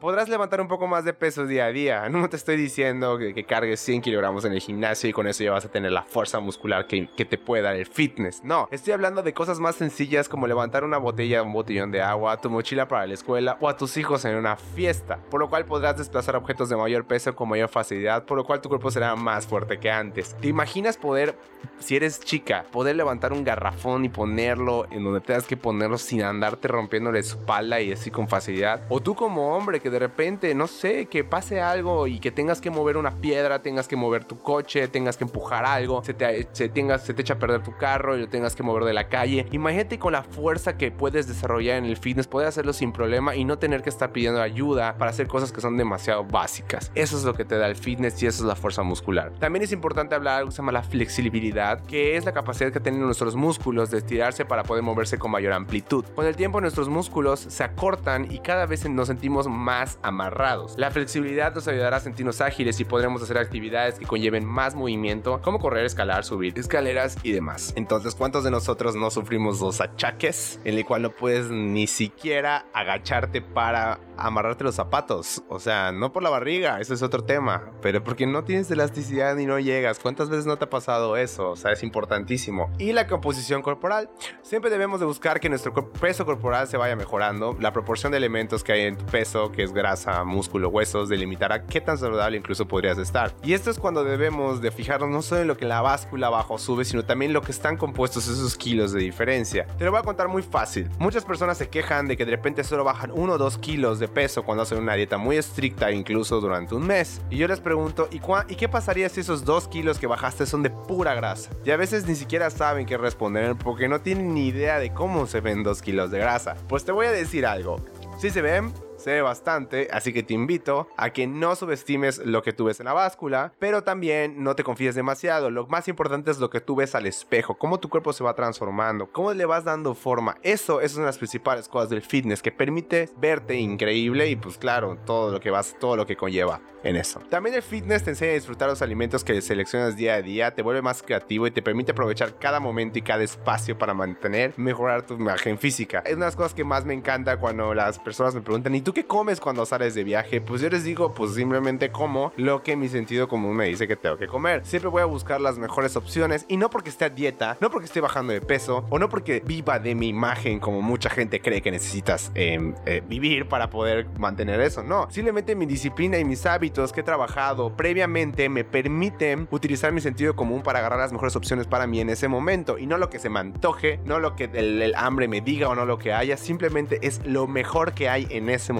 podrás 0.00 0.28
levantar 0.28 0.60
un 0.60 0.68
poco 0.68 0.86
más 0.86 1.04
de 1.04 1.12
peso 1.12 1.46
día 1.46 1.66
a 1.66 1.72
día. 1.72 2.08
No 2.08 2.28
te 2.28 2.36
estoy 2.36 2.56
diciendo 2.56 3.18
que, 3.18 3.44
cargues 3.44 3.80
100 3.80 4.02
kilogramos 4.02 4.44
en 4.44 4.52
el 4.52 4.60
gimnasio 4.60 5.08
y 5.08 5.12
con 5.12 5.26
eso 5.26 5.44
ya 5.44 5.52
vas 5.52 5.64
a 5.64 5.70
tener 5.70 5.92
la 5.92 6.02
fuerza 6.02 6.40
muscular 6.40 6.86
que, 6.86 7.06
te 7.06 7.38
puede 7.38 7.62
dar 7.62 7.76
el 7.76 7.86
fitness. 7.86 8.42
No, 8.42 8.68
estoy 8.70 8.92
hablando 8.92 9.22
de 9.22 9.34
cosas 9.34 9.60
más 9.60 9.76
sencillas 9.76 10.28
como 10.28 10.46
levantar 10.46 10.82
una 10.84 10.98
botella, 10.98 11.42
un 11.42 11.52
botellón 11.52 11.90
de 11.90 12.00
agua, 12.00 12.40
tu 12.40 12.48
mochila 12.48 12.88
para 12.88 13.06
la 13.06 13.14
escuela 13.14 13.58
o 13.60 13.68
a 13.68 13.76
tus 13.76 13.96
hijos 13.96 14.24
en 14.24 14.36
una 14.36 14.56
fiesta. 14.56 15.18
Por 15.30 15.40
lo 15.40 15.48
cual 15.48 15.64
podrás 15.64 15.98
desplazar 15.98 16.36
objetos 16.36 16.68
de 16.68 16.76
mayor 16.76 17.04
peso 17.04 17.34
con 17.34 17.48
mayor 17.48 17.68
facilidad, 17.68 18.24
por 18.24 18.36
lo 18.36 18.44
cual 18.44 18.60
tu 18.60 18.68
cuerpo 18.68 18.90
será 18.90 19.14
más 19.14 19.46
fuerte 19.46 19.78
que 19.78 19.90
antes. 19.90 20.34
¿Te 20.40 20.48
imaginas 20.48 20.96
poder, 20.96 21.36
si 21.78 21.96
eres 21.96 22.20
chica, 22.20 22.64
poder 22.72 22.96
levantar 22.96 23.32
un 23.32 23.44
garrafón 23.44 24.04
y 24.04 24.08
ponerlo 24.08 24.86
en 24.90 25.04
donde 25.04 25.20
tengas 25.20 25.46
que 25.46 25.56
ponerlo 25.56 25.98
sin 25.98 26.22
andarte 26.22 26.68
rompiendo 26.68 27.12
la 27.12 27.18
espalda 27.18 27.80
y 27.80 27.92
así 27.92 28.10
con 28.10 28.28
facilidad? 28.28 28.82
O 28.88 29.00
tú 29.00 29.14
como 29.14 29.54
hombre 29.54 29.80
que 29.80 29.87
de 29.90 29.98
repente, 29.98 30.54
no 30.54 30.66
sé, 30.66 31.06
que 31.06 31.24
pase 31.24 31.60
algo 31.60 32.06
y 32.06 32.20
que 32.20 32.30
tengas 32.30 32.60
que 32.60 32.70
mover 32.70 32.96
una 32.96 33.16
piedra, 33.16 33.62
tengas 33.62 33.88
que 33.88 33.96
mover 33.96 34.24
tu 34.24 34.38
coche, 34.38 34.88
tengas 34.88 35.16
que 35.16 35.24
empujar 35.24 35.64
algo, 35.64 36.02
se 36.04 36.14
te, 36.14 36.48
se 36.52 36.68
tengas, 36.68 37.04
se 37.04 37.14
te 37.14 37.22
echa 37.22 37.34
a 37.34 37.38
perder 37.38 37.62
tu 37.62 37.76
carro 37.76 38.16
y 38.16 38.20
lo 38.20 38.28
tengas 38.28 38.54
que 38.54 38.62
mover 38.62 38.84
de 38.84 38.92
la 38.92 39.08
calle. 39.08 39.46
Imagínate 39.52 39.98
con 39.98 40.12
la 40.12 40.22
fuerza 40.22 40.76
que 40.76 40.90
puedes 40.90 41.26
desarrollar 41.28 41.76
en 41.76 41.84
el 41.84 41.96
fitness, 41.96 42.26
poder 42.26 42.48
hacerlo 42.48 42.72
sin 42.72 42.92
problema 42.92 43.34
y 43.34 43.44
no 43.44 43.58
tener 43.58 43.82
que 43.82 43.90
estar 43.90 44.12
pidiendo 44.12 44.40
ayuda 44.40 44.96
para 44.98 45.10
hacer 45.10 45.26
cosas 45.26 45.52
que 45.52 45.60
son 45.60 45.76
demasiado 45.76 46.24
básicas. 46.24 46.90
Eso 46.94 47.16
es 47.16 47.24
lo 47.24 47.34
que 47.34 47.44
te 47.44 47.58
da 47.58 47.66
el 47.66 47.76
fitness 47.76 48.22
y 48.22 48.26
eso 48.26 48.42
es 48.42 48.48
la 48.48 48.56
fuerza 48.56 48.82
muscular. 48.82 49.32
También 49.38 49.62
es 49.62 49.72
importante 49.72 50.14
hablar 50.14 50.34
de 50.34 50.38
algo 50.38 50.48
que 50.50 50.56
se 50.56 50.58
llama 50.58 50.72
la 50.72 50.82
flexibilidad, 50.82 51.80
que 51.84 52.16
es 52.16 52.24
la 52.24 52.32
capacidad 52.32 52.72
que 52.72 52.80
tienen 52.80 53.00
nuestros 53.00 53.36
músculos 53.36 53.90
de 53.90 53.98
estirarse 53.98 54.44
para 54.44 54.62
poder 54.62 54.82
moverse 54.82 55.18
con 55.18 55.30
mayor 55.30 55.52
amplitud. 55.52 56.04
Con 56.14 56.26
el 56.26 56.36
tiempo 56.36 56.60
nuestros 56.60 56.88
músculos 56.88 57.40
se 57.40 57.64
acortan 57.64 58.30
y 58.30 58.38
cada 58.40 58.66
vez 58.66 58.88
nos 58.88 59.08
sentimos 59.08 59.48
más 59.48 59.77
amarrados. 60.02 60.74
La 60.76 60.90
flexibilidad 60.90 61.54
nos 61.54 61.68
ayudará 61.68 61.98
a 61.98 62.00
sentirnos 62.00 62.40
ágiles 62.40 62.80
y 62.80 62.84
podremos 62.84 63.22
hacer 63.22 63.38
actividades 63.38 63.98
que 63.98 64.06
conlleven 64.06 64.44
más 64.44 64.74
movimiento, 64.74 65.40
como 65.42 65.58
correr, 65.58 65.84
escalar, 65.84 66.24
subir 66.24 66.58
escaleras 66.58 67.16
y 67.22 67.32
demás. 67.32 67.72
Entonces, 67.76 68.14
¿cuántos 68.14 68.44
de 68.44 68.50
nosotros 68.50 68.96
no 68.96 69.10
sufrimos 69.10 69.60
dos 69.60 69.80
achaques 69.80 70.60
en 70.64 70.76
el 70.76 70.84
cual 70.84 71.02
no 71.02 71.10
puedes 71.10 71.50
ni 71.50 71.86
siquiera 71.86 72.66
agacharte 72.72 73.40
para 73.40 74.00
amarrarte 74.18 74.64
los 74.64 74.74
zapatos? 74.74 75.42
O 75.48 75.58
sea, 75.58 75.92
no 75.92 76.12
por 76.12 76.22
la 76.22 76.30
barriga, 76.30 76.80
eso 76.80 76.94
es 76.94 77.02
otro 77.02 77.24
tema, 77.24 77.72
pero 77.80 78.02
porque 78.02 78.26
no 78.26 78.44
tienes 78.44 78.70
elasticidad 78.70 79.36
y 79.36 79.46
no 79.46 79.58
llegas. 79.58 79.98
¿Cuántas 79.98 80.28
veces 80.28 80.46
no 80.46 80.56
te 80.56 80.64
ha 80.64 80.70
pasado 80.70 81.16
eso? 81.16 81.50
O 81.50 81.56
sea, 81.56 81.72
es 81.72 81.82
importantísimo. 81.82 82.70
Y 82.78 82.92
la 82.92 83.06
composición 83.06 83.62
corporal. 83.62 84.10
Siempre 84.42 84.70
debemos 84.70 85.00
de 85.00 85.06
buscar 85.06 85.40
que 85.40 85.48
nuestro 85.48 85.72
peso 85.92 86.24
corporal 86.24 86.66
se 86.68 86.76
vaya 86.76 86.96
mejorando. 86.96 87.56
La 87.60 87.72
proporción 87.72 88.12
de 88.12 88.18
elementos 88.18 88.64
que 88.64 88.72
hay 88.72 88.80
en 88.82 88.96
tu 88.96 89.06
peso, 89.06 89.52
que 89.52 89.62
es 89.62 89.72
grasa, 89.72 90.24
músculo, 90.24 90.68
huesos, 90.68 91.08
delimitará 91.08 91.64
qué 91.66 91.80
tan 91.80 91.98
saludable 91.98 92.36
incluso 92.36 92.66
podrías 92.66 92.98
estar. 92.98 93.34
Y 93.42 93.52
esto 93.52 93.70
es 93.70 93.78
cuando 93.78 94.04
debemos 94.04 94.60
de 94.60 94.70
fijarnos 94.70 95.10
no 95.10 95.22
solo 95.22 95.42
en 95.42 95.48
lo 95.48 95.56
que 95.56 95.66
la 95.66 95.80
báscula 95.80 96.28
abajo 96.28 96.58
sube, 96.58 96.84
sino 96.84 97.04
también 97.04 97.32
lo 97.32 97.42
que 97.42 97.52
están 97.52 97.76
compuestos 97.76 98.28
esos 98.28 98.56
kilos 98.56 98.92
de 98.92 99.00
diferencia. 99.00 99.66
Te 99.78 99.84
lo 99.84 99.90
voy 99.90 100.00
a 100.00 100.02
contar 100.02 100.28
muy 100.28 100.42
fácil. 100.42 100.88
Muchas 100.98 101.24
personas 101.24 101.58
se 101.58 101.68
quejan 101.68 102.08
de 102.08 102.16
que 102.16 102.24
de 102.24 102.32
repente 102.32 102.64
solo 102.64 102.84
bajan 102.84 103.10
1 103.12 103.32
o 103.32 103.38
2 103.38 103.58
kilos 103.58 103.98
de 103.98 104.07
peso 104.08 104.42
cuando 104.42 104.62
hacen 104.62 104.78
una 104.78 104.94
dieta 104.94 105.18
muy 105.18 105.36
estricta, 105.36 105.90
incluso 105.90 106.40
durante 106.40 106.74
un 106.74 106.86
mes. 106.86 107.20
Y 107.30 107.36
yo 107.36 107.48
les 107.48 107.60
pregunto, 107.60 108.08
¿y, 108.10 108.20
¿y 108.48 108.56
qué 108.56 108.68
pasaría 108.68 109.08
si 109.08 109.20
esos 109.20 109.44
2 109.44 109.68
kilos 109.68 109.98
que 109.98 110.06
bajaste 110.06 110.46
son 110.46 110.62
de 110.62 110.70
pura 110.70 111.14
grasa? 111.14 111.50
Y 111.64 111.70
a 111.70 111.76
veces 111.76 112.06
ni 112.06 112.14
siquiera 112.14 112.50
saben 112.50 112.86
qué 112.86 112.96
responder 112.96 113.56
porque 113.56 113.88
no 113.88 114.00
tienen 114.00 114.34
ni 114.34 114.48
idea 114.48 114.78
de 114.78 114.92
cómo 114.92 115.26
se 115.26 115.40
ven 115.40 115.62
2 115.62 115.82
kilos 115.82 116.10
de 116.10 116.18
grasa. 116.18 116.56
Pues 116.68 116.84
te 116.84 116.92
voy 116.92 117.06
a 117.06 117.12
decir 117.12 117.46
algo. 117.46 117.80
Sí 118.18 118.30
se 118.30 118.42
ven, 118.42 118.72
se 118.98 119.12
ve 119.12 119.22
bastante, 119.22 119.88
así 119.92 120.12
que 120.12 120.22
te 120.22 120.34
invito 120.34 120.88
a 120.96 121.10
que 121.10 121.26
no 121.26 121.54
subestimes 121.54 122.18
lo 122.18 122.42
que 122.42 122.52
tú 122.52 122.64
ves 122.64 122.80
en 122.80 122.86
la 122.86 122.92
báscula, 122.92 123.52
pero 123.58 123.84
también 123.84 124.42
no 124.42 124.54
te 124.54 124.64
confíes 124.64 124.94
demasiado. 124.94 125.50
Lo 125.50 125.66
más 125.66 125.88
importante 125.88 126.30
es 126.30 126.38
lo 126.38 126.50
que 126.50 126.60
tú 126.60 126.76
ves 126.76 126.94
al 126.94 127.06
espejo, 127.06 127.56
cómo 127.56 127.80
tu 127.80 127.88
cuerpo 127.88 128.12
se 128.12 128.24
va 128.24 128.34
transformando, 128.34 129.10
cómo 129.10 129.32
le 129.32 129.46
vas 129.46 129.64
dando 129.64 129.94
forma. 129.94 130.36
Eso, 130.42 130.80
es 130.80 130.94
una 130.94 131.04
de 131.04 131.08
las 131.08 131.18
principales 131.18 131.68
cosas 131.68 131.90
del 131.90 132.02
fitness 132.02 132.42
que 132.42 132.52
permite 132.52 133.08
verte 133.16 133.56
increíble 133.56 134.28
y 134.28 134.36
pues 134.36 134.58
claro, 134.58 134.98
todo 135.06 135.32
lo 135.32 135.40
que 135.40 135.50
vas, 135.50 135.76
todo 135.78 135.96
lo 135.96 136.06
que 136.06 136.16
conlleva 136.16 136.60
en 136.84 136.96
eso. 136.96 137.20
También 137.28 137.56
el 137.56 137.62
fitness 137.62 138.04
te 138.04 138.10
enseña 138.10 138.32
a 138.32 138.34
disfrutar 138.34 138.68
los 138.68 138.82
alimentos 138.82 139.24
que 139.24 139.40
seleccionas 139.40 139.96
día 139.96 140.14
a 140.14 140.22
día, 140.22 140.54
te 140.54 140.62
vuelve 140.62 140.82
más 140.82 141.02
creativo 141.02 141.46
y 141.46 141.50
te 141.50 141.62
permite 141.62 141.92
aprovechar 141.92 142.38
cada 142.38 142.60
momento 142.60 142.98
y 142.98 143.02
cada 143.02 143.24
espacio 143.24 143.76
para 143.76 143.94
mantener, 143.94 144.54
mejorar 144.56 145.02
tu 145.02 145.14
imagen 145.14 145.58
física. 145.58 146.00
Es 146.00 146.14
una 146.14 146.26
de 146.26 146.28
las 146.28 146.36
cosas 146.36 146.54
que 146.54 146.64
más 146.64 146.84
me 146.84 146.94
encanta 146.94 147.38
cuando 147.38 147.74
las 147.74 147.98
personas 147.98 148.34
me 148.34 148.40
preguntan, 148.40 148.74
¿y 148.74 148.80
tú 148.80 148.92
qué 148.98 149.06
comes 149.06 149.38
cuando 149.38 149.64
sales 149.64 149.94
de 149.94 150.02
viaje? 150.02 150.40
Pues 150.40 150.60
yo 150.60 150.68
les 150.68 150.82
digo, 150.82 151.14
pues 151.14 151.32
simplemente 151.34 151.92
como 151.92 152.32
lo 152.36 152.64
que 152.64 152.74
mi 152.74 152.88
sentido 152.88 153.28
común 153.28 153.54
me 153.54 153.66
dice 153.66 153.86
que 153.86 153.94
tengo 153.94 154.16
que 154.16 154.26
comer. 154.26 154.66
Siempre 154.66 154.90
voy 154.90 155.02
a 155.02 155.04
buscar 155.04 155.40
las 155.40 155.56
mejores 155.56 155.94
opciones 155.94 156.44
y 156.48 156.56
no 156.56 156.68
porque 156.68 156.90
esté 156.90 157.04
a 157.04 157.08
dieta, 157.08 157.56
no 157.60 157.70
porque 157.70 157.84
esté 157.86 158.00
bajando 158.00 158.32
de 158.32 158.40
peso 158.40 158.84
o 158.90 158.98
no 158.98 159.08
porque 159.08 159.38
viva 159.38 159.78
de 159.78 159.94
mi 159.94 160.08
imagen 160.08 160.58
como 160.58 160.82
mucha 160.82 161.10
gente 161.10 161.40
cree 161.40 161.62
que 161.62 161.70
necesitas 161.70 162.32
em, 162.34 162.74
eh, 162.86 163.00
vivir 163.08 163.46
para 163.46 163.70
poder 163.70 164.08
mantener 164.18 164.60
eso. 164.60 164.82
No, 164.82 165.08
simplemente 165.12 165.54
mi 165.54 165.66
disciplina 165.66 166.18
y 166.18 166.24
mis 166.24 166.44
hábitos 166.44 166.92
que 166.92 167.02
he 167.02 167.04
trabajado 167.04 167.76
previamente 167.76 168.48
me 168.48 168.64
permiten 168.64 169.46
utilizar 169.52 169.92
mi 169.92 170.00
sentido 170.00 170.34
común 170.34 170.64
para 170.64 170.80
agarrar 170.80 170.98
las 170.98 171.12
mejores 171.12 171.36
opciones 171.36 171.68
para 171.68 171.86
mí 171.86 172.00
en 172.00 172.10
ese 172.10 172.26
momento 172.26 172.78
y 172.78 172.88
no 172.88 172.98
lo 172.98 173.10
que 173.10 173.20
se 173.20 173.30
me 173.30 173.38
antoje, 173.38 174.00
no 174.04 174.18
lo 174.18 174.34
que 174.34 174.50
el, 174.52 174.92
hambre 174.96 175.28
me 175.28 175.40
diga 175.40 175.68
o 175.68 175.76
no 175.76 175.86
lo 175.86 175.98
que 175.98 176.12
haya, 176.12 176.36
simplemente 176.36 176.98
es 177.02 177.24
lo 177.24 177.46
mejor 177.46 177.92
que 177.92 178.08
hay 178.08 178.26
en 178.30 178.48
ese 178.48 178.72
momento, 178.72 178.77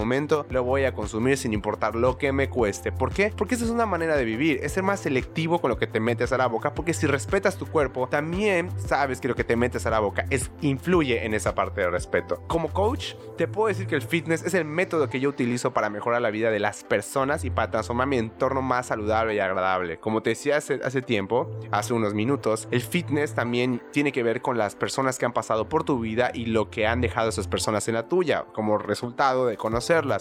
lo 0.49 0.63
voy 0.63 0.85
a 0.85 0.93
consumir 0.93 1.37
sin 1.37 1.53
importar 1.53 1.95
lo 1.95 2.17
que 2.17 2.31
me 2.31 2.49
cueste. 2.49 2.91
¿Por 2.91 3.13
qué? 3.13 3.33
Porque 3.35 3.55
esa 3.55 3.65
es 3.65 3.71
una 3.71 3.85
manera 3.85 4.15
de 4.15 4.25
vivir, 4.25 4.59
es 4.63 4.73
ser 4.73 4.83
más 4.83 5.01
selectivo 5.01 5.59
con 5.59 5.69
lo 5.69 5.77
que 5.77 5.87
te 5.87 5.99
metes 5.99 6.31
a 6.31 6.37
la 6.37 6.47
boca, 6.47 6.73
porque 6.73 6.93
si 6.93 7.07
respetas 7.07 7.57
tu 7.57 7.67
cuerpo, 7.67 8.07
también 8.07 8.69
sabes 8.79 9.19
que 9.21 9.27
lo 9.27 9.35
que 9.35 9.43
te 9.43 9.55
metes 9.55 9.85
a 9.85 9.89
la 9.89 9.99
boca 9.99 10.25
es 10.29 10.51
influye 10.61 11.25
en 11.25 11.33
esa 11.33 11.55
parte 11.55 11.81
de 11.81 11.89
respeto. 11.89 12.43
Como 12.47 12.69
coach, 12.69 13.13
te 13.37 13.47
puedo 13.47 13.67
decir 13.67 13.87
que 13.87 13.95
el 13.95 14.01
fitness 14.01 14.43
es 14.43 14.53
el 14.53 14.65
método 14.65 15.09
que 15.09 15.19
yo 15.19 15.29
utilizo 15.29 15.73
para 15.73 15.89
mejorar 15.89 16.21
la 16.21 16.31
vida 16.31 16.51
de 16.51 16.59
las 16.59 16.83
personas 16.83 17.45
y 17.45 17.49
para 17.49 17.71
transformar 17.71 18.07
mi 18.07 18.17
entorno 18.17 18.61
más 18.61 18.87
saludable 18.87 19.35
y 19.35 19.39
agradable. 19.39 19.99
Como 19.99 20.21
te 20.21 20.31
decía 20.31 20.57
hace, 20.57 20.79
hace 20.83 21.01
tiempo, 21.01 21.49
hace 21.71 21.93
unos 21.93 22.13
minutos, 22.13 22.67
el 22.71 22.81
fitness 22.81 23.33
también 23.33 23.81
tiene 23.91 24.11
que 24.11 24.23
ver 24.23 24.41
con 24.41 24.57
las 24.57 24.75
personas 24.75 25.17
que 25.17 25.25
han 25.25 25.33
pasado 25.33 25.69
por 25.69 25.83
tu 25.83 25.99
vida 25.99 26.31
y 26.33 26.45
lo 26.45 26.69
que 26.69 26.87
han 26.87 27.01
dejado 27.01 27.29
esas 27.29 27.47
personas 27.47 27.87
en 27.87 27.95
la 27.95 28.07
tuya, 28.07 28.45
como 28.53 28.77
resultado 28.77 29.45
de 29.45 29.57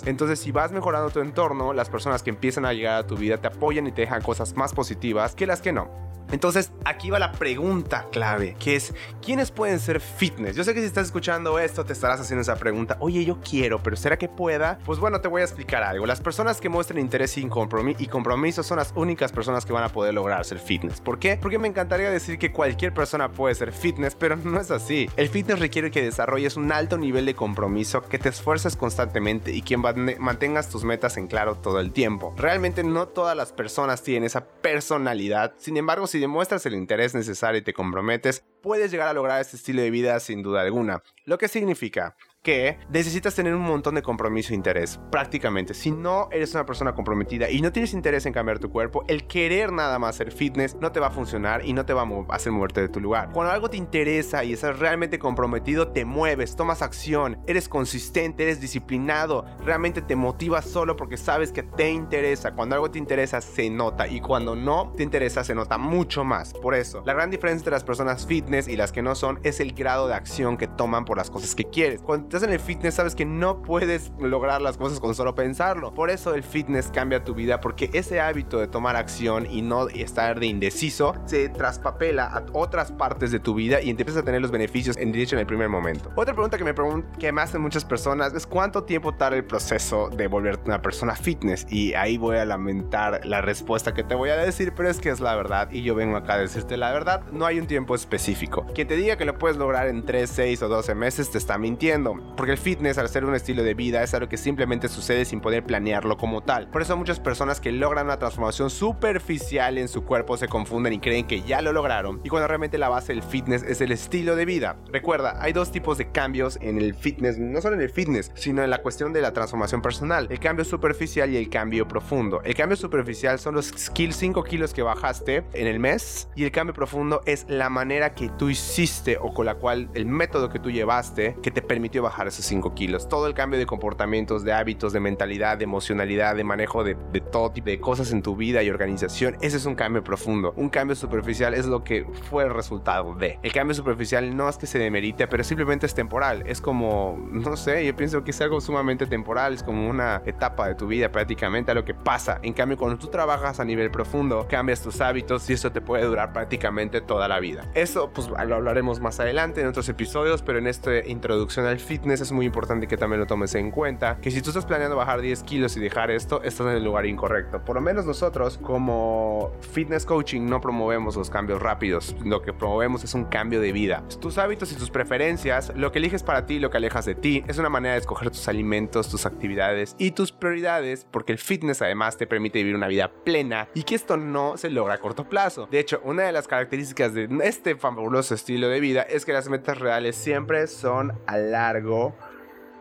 Entonces, 0.07 0.39
si 0.39 0.51
vas 0.51 0.73
mejorando 0.73 1.11
tu 1.11 1.21
entorno, 1.21 1.73
las 1.73 1.91
personas 1.91 2.23
que 2.23 2.31
empiezan 2.31 2.65
a 2.65 2.73
llegar 2.73 2.99
a 2.99 3.07
tu 3.07 3.17
vida 3.17 3.37
te 3.39 3.49
apoyan 3.49 3.87
y 3.87 3.93
te 3.93 4.03
dejan 4.03 4.23
cosas 4.23 4.57
más 4.57 4.73
positivas 4.73 5.35
que 5.35 5.47
las 5.47 5.61
que 5.61 5.73
no. 5.73 6.09
Entonces, 6.31 6.73
aquí 6.85 7.09
va 7.09 7.19
la 7.19 7.33
pregunta 7.33 8.07
clave, 8.13 8.55
que 8.59 8.77
es, 8.77 8.93
¿quiénes 9.25 9.51
pueden 9.51 9.81
ser 9.81 9.99
fitness? 9.99 10.57
Yo 10.57 10.63
sé 10.63 10.75
que 10.75 10.81
si 10.81 10.87
estás 10.87 11.07
escuchando 11.07 11.59
esto, 11.59 11.87
te 11.87 11.95
estarás 11.95 12.21
haciendo 12.21 12.43
esa 12.43 12.57
pregunta, 12.57 12.99
oye, 13.01 13.25
yo 13.25 13.39
quiero, 13.41 13.83
pero 13.83 13.97
¿será 13.97 14.19
que 14.19 14.29
pueda? 14.29 14.79
Pues 14.85 14.99
bueno, 14.99 15.23
te 15.23 15.29
voy 15.29 15.41
a 15.41 15.45
explicar 15.45 15.83
algo. 15.83 16.05
Las 16.05 16.21
personas 16.21 16.61
que 16.61 16.69
muestran 16.69 16.99
interés 16.99 17.39
y 17.39 17.47
compromiso 17.49 18.63
son 18.63 18.77
las 18.77 18.93
únicas 18.95 19.33
personas 19.33 19.65
que 19.65 19.73
van 19.73 19.85
a 19.85 19.89
poder 19.89 20.13
lograr 20.13 20.45
ser 20.45 20.59
fitness. 20.59 21.01
¿Por 21.01 21.19
qué? 21.19 21.39
Porque 21.41 21.59
me 21.59 21.67
encantaría 21.67 22.11
decir 22.11 22.39
que 22.39 22.53
cualquier 22.53 22.93
persona 22.93 23.31
puede 23.33 23.55
ser 23.55 23.73
fitness, 23.73 24.15
pero 24.15 24.37
no 24.37 24.61
es 24.61 24.71
así. 24.71 25.09
El 25.17 25.31
fitness 25.31 25.61
requiere 25.61 25.91
que 25.91 26.03
desarrolles 26.03 26.59
un 26.59 26.73
alto 26.73 26.99
nivel 26.99 27.25
de 27.25 27.35
compromiso, 27.35 28.03
que 28.03 28.19
te 28.19 28.29
esfuerces 28.29 28.77
constantemente 28.77 29.53
y 29.59 29.63
que 29.63 29.77
mantengas 29.77 30.71
tus 30.71 30.85
metas 30.85 31.17
en 31.17 31.27
claro 31.27 31.57
todo 31.57 31.81
el 31.81 31.91
tiempo. 31.91 32.33
Realmente 32.37 32.85
no 32.85 33.09
todas 33.09 33.37
las 33.37 33.53
personas 33.53 34.05
tienen 34.05 34.23
esa 34.23 34.47
personalidad, 34.47 35.55
sin 35.59 35.77
embargo, 35.77 36.07
si 36.07 36.21
demuestras 36.21 36.65
el 36.67 36.75
interés 36.75 37.13
necesario 37.13 37.59
y 37.59 37.65
te 37.65 37.73
comprometes, 37.73 38.45
puedes 38.63 38.93
llegar 38.93 39.09
a 39.09 39.13
lograr 39.13 39.41
este 39.41 39.57
estilo 39.57 39.83
de 39.83 39.91
vida 39.91 40.21
sin 40.21 40.45
duda 40.45 40.61
alguna. 40.61 41.03
Lo 41.25 41.39
que 41.39 41.49
significa 41.49 42.15
que 42.43 42.79
necesitas 42.91 43.35
tener 43.35 43.55
un 43.55 43.63
montón 43.63 43.95
de 43.95 44.03
compromiso 44.03 44.53
e 44.53 44.57
interés, 44.57 45.01
prácticamente. 45.11 45.75
Si 45.75 45.91
no 45.91 46.29
eres 46.31 46.55
una 46.55 46.65
persona 46.65 46.95
comprometida 46.95 47.51
y 47.51 47.61
no 47.61 47.73
tienes 47.73 47.93
interés 47.93 48.27
en 48.27 48.33
cambiar 48.33 48.59
tu 48.59 48.71
cuerpo, 48.71 49.05
el 49.09 49.27
querer 49.27 49.73
nada 49.73 49.99
más 49.99 50.17
hacer 50.17 50.33
fitness 50.33 50.77
no 50.81 50.93
te 50.93 51.01
va 51.01 51.09
a 51.09 51.11
funcionar 51.11 51.65
y 51.65 51.73
no 51.73 51.85
te 51.85 51.93
va 51.93 52.03
a 52.03 52.35
hacer 52.35 52.53
moverte 52.53 52.81
de 52.81 52.89
tu 52.89 53.01
lugar. 53.01 53.31
Cuando 53.33 53.53
algo 53.53 53.69
te 53.69 53.77
interesa 53.77 54.45
y 54.45 54.53
estás 54.53 54.79
realmente 54.79 55.19
comprometido, 55.19 55.89
te 55.89 56.05
mueves, 56.05 56.57
tomas 56.57 56.83
acción, 56.83 57.39
eres 57.47 57.69
consistente, 57.69 58.45
eres 58.45 58.61
disciplinado, 58.61 59.45
realmente 59.65 60.01
te 60.01 60.17
motivas 60.17 60.65
solo 60.65 60.97
porque 60.97 61.17
sabes 61.17 61.53
que 61.53 61.63
te 61.63 61.91
interesa. 61.91 62.53
Cuando 62.53 62.77
algo 62.77 62.91
te 62.91 62.99
interesa, 62.99 63.41
se 63.41 63.69
nota 63.69 64.07
y 64.07 64.21
cuando 64.21 64.55
no 64.57 64.93
te 64.97 65.03
interesa, 65.03 65.45
se 65.45 65.55
nota 65.55 65.77
mucho 65.77 66.25
más. 66.25 66.55
Por 66.55 66.75
eso, 66.75 67.03
la 67.05 67.15
gran 67.15 67.31
diferencia 67.31 67.61
entre 67.61 67.73
las 67.73 67.85
personas 67.85 68.27
fitness 68.27 68.69
y 68.69 68.77
las 68.77 68.93
que 68.93 69.03
no 69.03 69.15
son 69.15 69.41
es 69.43 69.61
el 69.61 69.73
grado 69.73 70.09
de 70.09 70.15
acción 70.15 70.57
que 70.57 70.67
toman 70.67 71.05
por 71.05 71.17
las 71.17 71.31
cosas 71.31 71.55
que 71.55 71.65
quieres. 71.65 72.01
Cuando 72.01 72.28
estás 72.29 72.43
en 72.43 72.53
el 72.53 72.61
fitness 72.61 72.97
sabes 72.97 73.15
que 73.15 73.25
no 73.25 73.63
puedes 73.63 74.13
lograr 74.21 74.61
las 74.61 74.77
cosas 74.77 75.01
con 75.01 75.15
solo 75.15 75.35
pensarlo. 75.35 75.95
Por 75.95 76.11
eso 76.11 76.35
el 76.35 76.43
fitness 76.43 76.91
cambia 76.93 77.25
tu 77.25 77.35
vida 77.35 77.59
porque 77.59 77.89
ese 77.95 78.21
hábito 78.21 78.59
de 78.59 78.69
tomar 78.69 78.97
acción 78.97 79.47
y 79.51 79.63
no 79.63 79.89
estar 79.89 80.39
de 80.39 80.45
indeciso 80.45 81.15
se 81.25 81.49
traspapela 81.49 82.27
a 82.27 82.45
otras 82.53 82.93
partes 82.93 83.31
de 83.31 83.41
tu 83.41 83.55
vida 83.55 83.81
y 83.81 83.89
empiezas 83.89 84.19
a 84.19 84.23
tener 84.25 84.43
los 84.43 84.51
beneficios 84.51 84.99
en 84.99 85.11
derecho 85.11 85.37
en 85.37 85.41
el 85.41 85.47
primer 85.47 85.71
momento. 85.71 86.11
Otra 86.17 86.35
pregunta 86.35 86.59
que 86.59 86.65
me, 86.65 86.75
que 87.19 87.33
me 87.33 87.41
hacen 87.41 87.63
muchas 87.63 87.87
personas 87.87 88.35
es 88.35 88.47
cuánto 88.47 88.85
tiempo 88.85 89.15
tarda 89.15 89.39
el 89.39 89.45
proceso 89.47 90.11
de 90.11 90.27
volverte 90.27 90.65
una 90.67 90.83
persona 90.83 91.17
fitness 91.17 91.67
y 91.71 91.95
ahí 91.95 92.19
voy 92.19 92.37
a 92.37 92.45
lamentar 92.45 93.25
la 93.25 93.41
respuesta 93.41 93.95
que 93.95 94.05
te 94.05 94.15
voy 94.15 94.29
a 94.29 94.37
decir, 94.37 94.75
pero 94.77 94.91
es 94.91 95.01
que 95.01 95.09
es 95.09 95.21
la 95.21 95.35
verdad 95.35 95.71
y 95.73 95.83
yo 95.83 95.95
vengo 95.95 96.19
acá 96.19 96.35
a 96.35 96.39
decirte 96.39 96.77
la 96.77 96.93
verdad, 96.93 97.23
no 97.33 97.47
hay 97.47 97.59
un 97.59 97.67
tiempo 97.67 97.95
específico. 97.95 98.67
Quien 98.75 98.87
te 98.87 98.97
diga 98.97 99.17
que 99.17 99.25
lo 99.25 99.39
puedes 99.39 99.57
lograr 99.57 99.89
en 99.89 100.05
3, 100.05 100.29
6 100.29 100.63
o 100.63 100.69
12 100.69 100.95
meses 100.95 101.31
te 101.31 101.39
está 101.39 101.57
mintiendo. 101.57 102.18
Porque 102.37 102.53
el 102.53 102.59
fitness, 102.59 102.99
al 102.99 103.09
ser 103.09 103.25
un 103.25 103.35
estilo 103.35 103.63
de 103.63 103.75
vida, 103.75 104.03
es 104.03 104.15
algo 104.15 104.29
que 104.29 104.37
simplemente 104.37 104.89
sucede 104.89 105.25
sin 105.25 105.41
poder 105.41 105.65
planearlo 105.65 106.17
como 106.17 106.43
tal. 106.43 106.69
Por 106.71 106.83
eso 106.83 106.97
muchas 106.97 107.21
personas 107.21 107.61
que 107.61 107.73
logran 107.73 108.07
una 108.07 108.19
transformación 108.19 108.71
superficial 108.71 109.79
en 109.79 109.89
su 109.89 110.05
cuerpo 110.05 110.37
se 110.37 110.49
confunden 110.49 110.93
y 110.93 111.01
creen 111.01 111.27
que 111.27 111.43
ya 111.43 111.63
lo 111.63 111.73
lograron. 111.73 112.21
Y 112.25 112.29
cuando 112.29 112.49
realmente 112.49 112.79
la 112.79 112.89
base 112.89 113.13
del 113.13 113.23
fitness 113.23 113.63
es 113.63 113.81
el 113.81 113.93
estilo 113.93 114.37
de 114.37 114.45
vida. 114.45 114.77
Recuerda, 114.93 115.43
hay 115.43 115.53
dos 115.53 115.71
tipos 115.71 115.99
de 115.99 116.11
cambios 116.11 116.59
en 116.61 116.79
el 116.79 116.95
fitness, 116.95 117.39
no 117.39 117.61
solo 117.61 117.77
en 117.77 117.83
el 117.83 117.91
fitness, 117.91 118.31
sino 118.35 118.63
en 118.63 118.71
la 118.71 118.83
cuestión 118.83 119.13
de 119.13 119.21
la 119.21 119.33
transformación 119.33 119.83
personal. 119.83 120.27
El 120.31 120.41
cambio 120.41 120.65
superficial 120.65 121.31
y 121.31 121.37
el 121.37 121.49
cambio 121.49 121.89
profundo. 121.89 122.41
El 122.45 122.55
cambio 122.55 122.77
superficial 122.77 123.39
son 123.39 123.55
los 123.55 123.67
skills 123.67 124.17
5 124.17 124.45
kilos 124.45 124.75
que 124.75 124.83
bajaste 124.83 125.45
en 125.53 125.67
el 125.67 125.79
mes 125.79 126.29
y 126.35 126.45
el 126.45 126.53
cambio 126.53 126.75
profundo 126.75 127.21
es 127.27 127.47
la 127.49 127.69
manera 127.69 128.15
que 128.15 128.29
tú 128.31 128.51
hiciste 128.51 129.19
o 129.21 129.33
con 129.33 129.47
la 129.47 129.55
cual 129.55 129.89
el 129.95 130.07
método 130.07 130.49
que 130.49 130.59
tú 130.59 130.71
llevaste 130.71 131.37
que 131.43 131.51
te 131.51 131.63
permitió 131.63 132.03
bajar 132.09 132.27
esos 132.27 132.45
5 132.45 132.75
kilos. 132.75 133.09
Todo 133.09 133.27
el 133.27 133.35
cambio 133.35 133.59
de 133.59 133.67
comportamientos, 133.67 134.45
de 134.45 134.53
hábitos, 134.53 134.93
de 134.93 135.01
mentalidad, 135.01 135.59
de 135.59 135.65
emocionalidad, 135.65 136.37
de 136.37 136.45
manejo 136.45 136.85
de, 136.85 136.97
todo 137.31 137.51
tipo 137.51 137.67
de 137.67 137.81
cosas 137.81 138.13
en 138.13 138.23
tu 138.23 138.37
vida 138.37 138.63
y 138.63 138.71
organización, 138.71 139.37
ese 139.41 139.57
es 139.57 139.67
un 139.67 139.75
cambio 139.75 140.03
profundo. 140.03 140.53
Un 140.57 140.69
cambio 140.69 140.97
superficial 140.97 141.55
es 141.55 141.67
lo 141.67 141.85
que 141.85 142.07
fue 142.31 142.45
el 142.45 142.55
resultado 142.55 143.15
de. 143.15 143.39
El 143.43 143.53
cambio 143.53 143.75
superficial 143.75 144.37
no 144.37 144.49
es 144.49 144.57
que 144.57 144.67
se 144.67 144.79
demerite, 144.79 145.27
pero 145.27 145.45
simplemente 145.45 145.87
es 145.87 145.95
temporal. 145.95 146.43
Es 146.47 146.61
como, 146.61 147.19
no 147.31 147.57
sé, 147.57 147.85
yo 147.85 147.95
pienso 147.95 148.25
que 148.25 148.31
es 148.31 148.41
algo 148.41 148.61
sumamente 148.61 149.07
temporal, 149.07 149.55
es 149.55 149.63
como 149.63 149.89
una 149.89 150.23
etapa 150.27 150.69
de 150.69 150.75
tu 150.75 150.87
vida 150.87 151.11
prácticamente 151.11 151.71
a 151.71 151.75
lo 151.75 151.85
que 151.85 151.95
pasa. 151.95 152.39
En 152.43 152.53
cambio, 152.53 152.79
cuando 152.79 152.99
tú 152.99 153.09
trabajas 153.09 153.61
a 153.61 153.65
nivel 153.65 153.91
profundo, 153.91 154.47
cambias 154.49 154.83
tus 154.83 155.01
hábitos 155.01 155.49
y 155.51 155.53
eso 155.53 155.71
te 155.73 155.81
puede 155.81 156.05
durar 156.05 156.33
prácticamente 156.33 157.01
toda 157.01 157.29
la 157.29 157.41
vida. 157.41 157.71
Eso 157.75 158.11
pues 158.13 158.29
lo 158.29 158.55
hablaremos 158.55 159.01
más 159.01 159.21
adelante 159.21 159.61
en 159.61 159.67
otros 159.67 159.89
episodios, 159.89 160.43
pero 160.43 160.59
en 160.59 160.67
esta 160.67 161.07
introducción 161.07 161.67
al 161.67 161.79
fitness 161.99 162.21
es 162.21 162.31
muy 162.31 162.47
importante 162.47 162.87
que 162.87 162.97
también 162.97 163.19
lo 163.19 163.27
tomes 163.27 163.57
en 163.57 163.73
cuenta, 163.73 164.19
que 164.21 164.31
si 164.31 164.41
tú 164.41 164.51
estás 164.51 164.65
planeando 164.65 164.95
bajar 164.95 165.21
10 165.21 165.43
kilos 165.43 165.77
y 165.77 165.81
dejar 165.81 166.13
esto, 166.13 166.41
estás 166.45 166.69
en 166.69 166.75
el 166.75 166.85
lugar 166.85 167.07
incorrecto. 167.07 167.65
Por 167.65 167.75
lo 167.75 167.81
menos 167.81 168.07
nosotros 168.07 168.57
como 168.59 169.51
fitness 169.73 170.07
coaching 170.07 170.43
no 170.43 170.61
promovemos 170.61 171.17
los 171.17 171.29
cambios 171.29 171.61
rápidos, 171.61 172.15
lo 172.25 172.41
que 172.41 172.53
promovemos 172.53 173.03
es 173.03 173.15
un 173.15 173.25
cambio 173.25 173.61
de 173.61 173.73
vida. 173.73 174.05
Tus 174.21 174.39
hábitos 174.39 174.71
y 174.71 174.77
tus 174.77 174.91
preferencias, 174.91 175.73
lo 175.75 175.91
que 175.91 175.99
eliges 175.99 176.23
para 176.23 176.47
ti, 176.47 176.61
lo 176.61 176.71
que 176.71 176.77
alejas 176.77 177.05
de 177.05 177.17
ti, 177.17 177.43
es 177.49 177.59
una 177.59 177.69
manera 177.69 177.95
de 177.95 178.01
escoger 178.01 178.31
tus 178.31 178.47
alimentos, 178.47 179.09
tus 179.09 179.27
actividades 179.27 179.97
y 179.99 180.13
tus 180.13 180.31
prioridades, 180.31 181.05
porque 181.11 181.33
el 181.33 181.39
fitness 181.39 181.83
además 181.83 182.17
te 182.17 182.29
permite 182.29 182.59
vivir 182.59 182.77
una 182.77 182.87
vida 182.87 183.11
plena 183.25 183.69
y 183.75 183.83
que 183.83 183.97
esto 183.97 184.17
no 184.17 184.57
se 184.57 184.71
logra 184.71 184.95
a 184.95 184.99
corto 184.99 185.29
plazo. 185.29 185.67
De 185.69 185.81
hecho, 185.81 186.01
una 186.05 186.23
de 186.23 186.33
las 186.33 186.47
características 186.47 187.13
de 187.13 187.29
este 187.43 187.75
fabuloso 187.75 188.37
estilo 188.37 188.69
de 188.69 188.79
vida 188.79 189.03
es 189.03 189.25
que 189.25 189.33
las 189.33 189.49
metas 189.49 189.79
reales 189.79 190.15
siempre 190.15 190.69
son 190.69 191.19
a 191.27 191.37
largo 191.39 191.88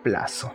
plazo. 0.03 0.53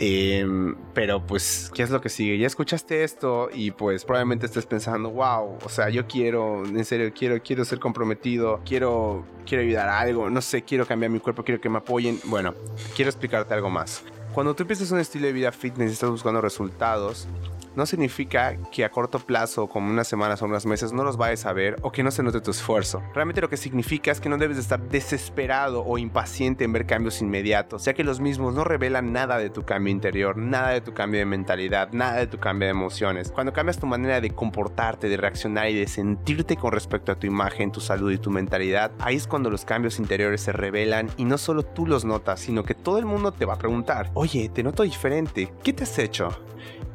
Em, 0.00 0.74
pero 0.92 1.24
pues, 1.24 1.70
¿qué 1.72 1.84
es 1.84 1.90
lo 1.90 2.00
que 2.00 2.08
sigue? 2.08 2.36
Ya 2.36 2.48
escuchaste 2.48 3.04
esto 3.04 3.48
y 3.52 3.70
pues 3.70 4.04
probablemente 4.04 4.46
estés 4.46 4.66
pensando, 4.66 5.10
wow, 5.10 5.56
o 5.64 5.68
sea, 5.68 5.88
yo 5.88 6.06
quiero, 6.08 6.64
en 6.64 6.84
serio, 6.84 7.12
quiero, 7.16 7.40
quiero 7.40 7.64
ser 7.64 7.78
comprometido, 7.78 8.60
quiero, 8.64 9.24
quiero 9.46 9.62
ayudar 9.62 9.88
a 9.88 10.00
algo, 10.00 10.28
no 10.30 10.40
sé, 10.40 10.62
quiero 10.62 10.84
cambiar 10.84 11.12
mi 11.12 11.20
cuerpo, 11.20 11.44
quiero 11.44 11.60
que 11.60 11.68
me 11.68 11.78
apoyen. 11.78 12.18
Bueno, 12.24 12.54
quiero 12.96 13.10
explicarte 13.10 13.54
algo 13.54 13.70
más. 13.70 14.02
Cuando 14.32 14.54
tú 14.54 14.64
empiezas 14.64 14.90
un 14.90 14.98
estilo 14.98 15.26
de 15.26 15.32
vida 15.32 15.52
fitness 15.52 15.90
y 15.90 15.92
estás 15.92 16.10
buscando 16.10 16.40
resultados, 16.40 17.28
no 17.76 17.86
significa 17.86 18.56
que 18.70 18.84
a 18.84 18.90
corto 18.90 19.18
plazo, 19.18 19.66
como 19.68 19.90
unas 19.90 20.08
semanas 20.08 20.42
o 20.42 20.46
unos 20.46 20.66
meses, 20.66 20.92
no 20.92 21.04
los 21.04 21.16
vayas 21.16 21.46
a 21.46 21.52
ver 21.52 21.76
o 21.82 21.92
que 21.92 22.02
no 22.02 22.10
se 22.10 22.22
note 22.22 22.40
tu 22.40 22.50
esfuerzo. 22.50 23.02
Realmente 23.14 23.40
lo 23.40 23.48
que 23.48 23.56
significa 23.56 24.10
es 24.10 24.20
que 24.20 24.28
no 24.28 24.38
debes 24.38 24.56
de 24.56 24.62
estar 24.62 24.80
desesperado 24.80 25.84
o 25.84 25.98
impaciente 25.98 26.64
en 26.64 26.72
ver 26.72 26.86
cambios 26.86 27.20
inmediatos, 27.20 27.84
ya 27.84 27.94
que 27.94 28.04
los 28.04 28.20
mismos 28.20 28.54
no 28.54 28.64
revelan 28.64 29.12
nada 29.12 29.38
de 29.38 29.50
tu 29.50 29.64
cambio 29.64 29.92
interior, 29.92 30.36
nada 30.36 30.70
de 30.70 30.80
tu 30.80 30.94
cambio 30.94 31.20
de 31.20 31.26
mentalidad, 31.26 31.90
nada 31.92 32.18
de 32.18 32.26
tu 32.26 32.38
cambio 32.38 32.66
de 32.66 32.72
emociones. 32.72 33.30
Cuando 33.30 33.52
cambias 33.52 33.78
tu 33.78 33.86
manera 33.86 34.20
de 34.20 34.30
comportarte, 34.30 35.08
de 35.08 35.16
reaccionar 35.16 35.68
y 35.70 35.74
de 35.74 35.86
sentirte 35.86 36.56
con 36.56 36.72
respecto 36.72 37.12
a 37.12 37.16
tu 37.16 37.26
imagen, 37.26 37.72
tu 37.72 37.80
salud 37.80 38.12
y 38.12 38.18
tu 38.18 38.30
mentalidad, 38.30 38.92
ahí 38.98 39.16
es 39.16 39.26
cuando 39.26 39.50
los 39.50 39.64
cambios 39.64 39.98
interiores 39.98 40.40
se 40.40 40.52
revelan 40.52 41.08
y 41.16 41.24
no 41.24 41.38
solo 41.38 41.62
tú 41.62 41.86
los 41.86 42.04
notas, 42.04 42.40
sino 42.40 42.64
que 42.64 42.74
todo 42.74 42.98
el 42.98 43.06
mundo 43.06 43.32
te 43.32 43.44
va 43.44 43.54
a 43.54 43.58
preguntar, 43.58 44.10
oye, 44.14 44.48
te 44.48 44.62
noto 44.62 44.82
diferente, 44.82 45.52
¿qué 45.62 45.72
te 45.72 45.84
has 45.84 45.98
hecho? 45.98 46.28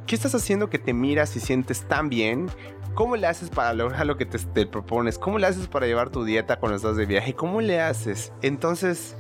¿Qué 0.10 0.16
estás 0.16 0.34
haciendo 0.34 0.72
que 0.72 0.80
te 0.80 0.92
miras 0.92 1.36
y 1.36 1.40
sientes 1.40 1.88
tan 1.88 2.10
bien? 2.10 2.50
¿Cómo 2.96 3.16
le 3.16 3.28
haces 3.28 3.52
para 3.52 3.76
lograr 3.76 4.08
lo 4.08 4.18
que 4.18 4.26
te, 4.26 4.66
propones? 4.66 5.20
¿Cómo 5.20 5.38
le 5.38 5.46
haces 5.46 5.68
para 5.68 5.86
llevar 5.86 6.10
tu 6.10 6.24
dieta 6.24 6.60
cuando 6.60 6.78
estás 6.78 6.98
de 6.98 7.06
viaje? 7.06 7.36
¿Cómo 7.36 7.62
le 7.62 7.80
haces? 7.80 8.34
Entonces, 8.42 9.16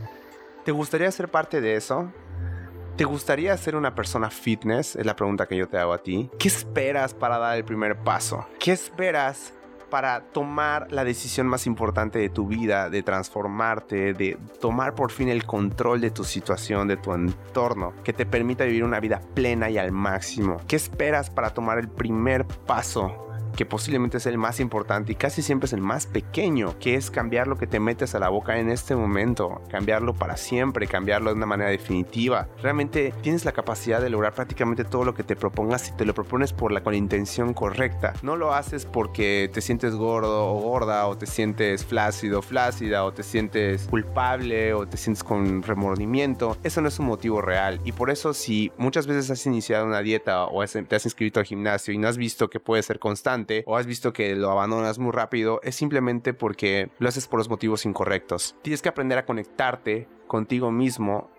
¿te 0.65 0.71
gustaría 0.71 1.11
ser 1.11 1.29
parte 1.29 1.61
de 1.61 1.75
eso? 1.75 2.11
¿Te 2.97 3.03
gustaría 3.03 3.55
ser 3.55 3.75
una 3.75 3.93
persona 3.93 4.31
fitness? 4.31 4.95
Es 4.95 5.05
la 5.05 5.15
pregunta 5.15 5.45
que 5.45 5.57
yo 5.57 5.67
te 5.67 5.77
hago 5.77 5.93
a 5.93 6.01
ti. 6.01 6.31
¿Qué 6.39 6.47
esperas 6.47 7.13
para 7.13 7.37
dar 7.37 7.55
el 7.55 7.65
primer 7.65 7.99
paso? 7.99 8.47
¿Qué 8.59 8.71
esperas 8.71 9.53
para 9.89 10.21
tomar 10.21 10.91
la 10.91 11.03
decisión 11.03 11.47
más 11.47 11.67
importante 11.67 12.19
de 12.19 12.29
tu 12.29 12.47
vida, 12.47 12.89
de 12.89 13.03
transformarte, 13.03 14.13
de 14.13 14.37
tomar 14.59 14.95
por 14.95 15.11
fin 15.11 15.29
el 15.29 15.45
control 15.45 16.01
de 16.01 16.11
tu 16.11 16.23
situación, 16.23 16.87
de 16.87 16.97
tu 16.97 17.13
entorno, 17.13 17.93
que 18.03 18.13
te 18.13 18.25
permita 18.25 18.65
vivir 18.65 18.83
una 18.83 18.99
vida 18.99 19.21
plena 19.33 19.69
y 19.69 19.77
al 19.77 19.91
máximo. 19.91 20.57
¿Qué 20.67 20.75
esperas 20.75 21.29
para 21.29 21.51
tomar 21.51 21.79
el 21.79 21.89
primer 21.89 22.45
paso 22.45 23.28
que 23.55 23.65
posiblemente 23.65 24.17
es 24.17 24.25
el 24.25 24.37
más 24.37 24.59
importante 24.59 25.11
y 25.11 25.15
casi 25.15 25.41
siempre 25.41 25.67
es 25.67 25.73
el 25.73 25.81
más 25.81 26.05
pequeño, 26.05 26.77
que 26.79 26.95
es 26.95 27.11
cambiar 27.11 27.47
lo 27.47 27.57
que 27.57 27.67
te 27.67 27.79
metes 27.79 28.15
a 28.15 28.19
la 28.19 28.29
boca 28.29 28.59
en 28.59 28.69
este 28.69 28.95
momento, 28.95 29.61
cambiarlo 29.69 30.13
para 30.13 30.37
siempre, 30.37 30.87
cambiarlo 30.87 31.29
de 31.29 31.37
una 31.37 31.45
manera 31.45 31.69
definitiva. 31.69 32.47
Realmente 32.61 33.13
tienes 33.21 33.45
la 33.45 33.51
capacidad 33.51 34.01
de 34.01 34.09
lograr 34.09 34.33
prácticamente 34.33 34.83
todo 34.83 35.03
lo 35.03 35.13
que 35.13 35.23
te 35.23 35.35
propongas 35.35 35.81
si 35.81 35.91
te 35.93 36.05
lo 36.05 36.13
propones 36.13 36.53
por 36.53 36.71
la 36.71 36.81
con 36.81 36.93
intención 36.93 37.53
correcta. 37.53 38.13
No 38.21 38.35
lo 38.35 38.53
haces 38.53 38.85
porque 38.85 39.49
te 39.53 39.61
sientes 39.61 39.95
gordo 39.95 40.53
o 40.53 40.59
gorda 40.59 41.07
o 41.07 41.17
te 41.17 41.25
sientes 41.25 41.85
flácido, 41.85 42.41
flácida 42.41 43.03
o 43.03 43.13
te 43.13 43.23
sientes 43.23 43.87
culpable 43.87 44.73
o 44.73 44.87
te 44.87 44.97
sientes 44.97 45.23
con 45.23 45.63
remordimiento. 45.63 46.57
Eso 46.63 46.81
no 46.81 46.87
es 46.87 46.99
un 46.99 47.07
motivo 47.07 47.41
real 47.41 47.79
y 47.83 47.91
por 47.91 48.09
eso 48.09 48.33
si 48.33 48.71
muchas 48.77 49.07
veces 49.07 49.29
has 49.31 49.45
iniciado 49.45 49.85
una 49.85 50.01
dieta 50.01 50.45
o 50.45 50.65
te 50.65 50.95
has 50.95 51.05
inscrito 51.05 51.39
al 51.39 51.45
gimnasio 51.45 51.93
y 51.93 51.97
no 51.97 52.07
has 52.07 52.17
visto 52.17 52.49
que 52.49 52.59
puede 52.59 52.83
ser 52.83 52.99
constante, 52.99 53.38
o 53.65 53.77
has 53.77 53.85
visto 53.85 54.13
que 54.13 54.35
lo 54.35 54.51
abandonas 54.51 54.99
muy 54.99 55.11
rápido, 55.11 55.59
es 55.63 55.75
simplemente 55.75 56.33
porque 56.33 56.89
lo 56.99 57.09
haces 57.09 57.27
por 57.27 57.39
los 57.39 57.49
motivos 57.49 57.85
incorrectos. 57.85 58.55
Tienes 58.61 58.81
que 58.81 58.89
aprender 58.89 59.17
a 59.17 59.25
conectarte 59.25 60.07
contigo 60.29 60.71
mismo 60.71 61.31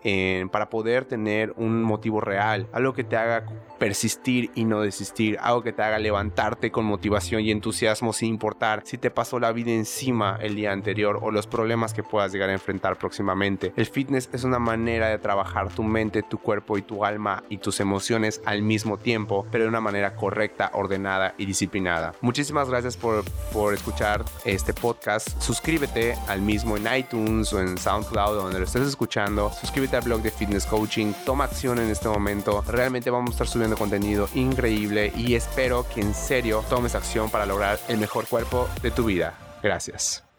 para 0.51 0.69
poder 0.69 1.05
tener 1.05 1.55
un 1.57 1.83
motivo 1.83 2.21
real, 2.21 2.67
algo 2.73 2.93
que 2.93 3.05
te 3.05 3.17
haga 3.17 3.47
persistir 3.79 4.51
y 4.55 4.65
no 4.65 4.83
desistir, 4.83 5.39
algo 5.41 5.63
que 5.63 5.73
te 5.73 5.83
haga 5.83 5.99
levantarte 5.99 6.71
con 6.71 6.85
motivación 6.85 7.41
y 7.41 7.51
entusiasmo 7.51 8.13
sin 8.13 8.29
importar 8.29 8.83
si 8.85 8.99
te 8.99 9.11
pasó 9.11 9.39
la 9.39 9.53
vida 9.53 9.71
encima 9.71 10.39
el 10.41 10.55
día 10.55 10.73
anterior 10.73 11.19
o 11.23 11.31
los 11.31 11.47
problemas 11.47 11.95
que 11.95 12.03
puedas 12.03 12.33
llegar 12.33 12.51
a 12.51 12.53
enfrentar 12.53 12.97
próximamente. 12.97 13.73
El 13.77 13.87
fitness 13.87 14.29
es 14.33 14.45
una 14.45 14.59
manera 14.59 15.09
de 15.09 15.19
trabajar 15.19 15.69
tu 15.73 15.83
mente, 15.83 16.23
tu 16.23 16.39
cuerpo 16.39 16.77
y 16.77 16.83
tu 16.83 17.05
alma 17.05 17.45
y 17.49 17.59
tus 17.59 17.81
emociones 17.81 18.43
al 18.45 18.63
mismo 18.63 18.99
tiempo, 18.99 19.47
pero 19.51 19.65
de 19.65 19.69
una 19.69 19.81
manera 19.81 20.15
correcta, 20.15 20.71
ordenada 20.75 21.35
y 21.39 21.47
disciplinada. 21.47 22.13
Muchísimas 22.21 22.69
gracias 22.69 22.97
por, 22.97 23.25
por 23.53 23.73
escuchar 23.73 24.25
este 24.45 24.75
podcast. 24.75 25.41
Suscríbete 25.41 26.17
al 26.29 26.43
mismo 26.43 26.77
en 26.77 26.87
iTunes 26.95 27.53
o 27.53 27.61
en 27.61 27.79
SoundCloud 27.79 28.37
donde 28.37 28.59
lo 28.59 28.67
escuchando, 28.89 29.53
suscríbete 29.53 29.97
al 29.97 30.03
blog 30.03 30.23
de 30.23 30.31
Fitness 30.31 30.67
Coaching, 30.67 31.13
toma 31.25 31.45
acción 31.45 31.79
en 31.79 31.91
este 31.91 32.09
momento. 32.09 32.63
Realmente 32.67 33.11
vamos 33.11 33.31
a 33.31 33.33
estar 33.33 33.49
subiendo 33.49 33.77
contenido 33.77 34.29
increíble 34.35 35.13
y 35.17 35.35
espero 35.35 35.87
que 35.93 36.01
en 36.01 36.15
serio 36.15 36.65
tomes 36.69 36.95
acción 36.95 37.31
para 37.31 37.47
lograr 37.47 37.79
el 37.89 37.99
mejor 37.99 38.27
cuerpo 38.27 38.69
de 38.83 38.91
tu 38.91 39.05
vida. 39.05 39.35
Gracias. 39.63 40.30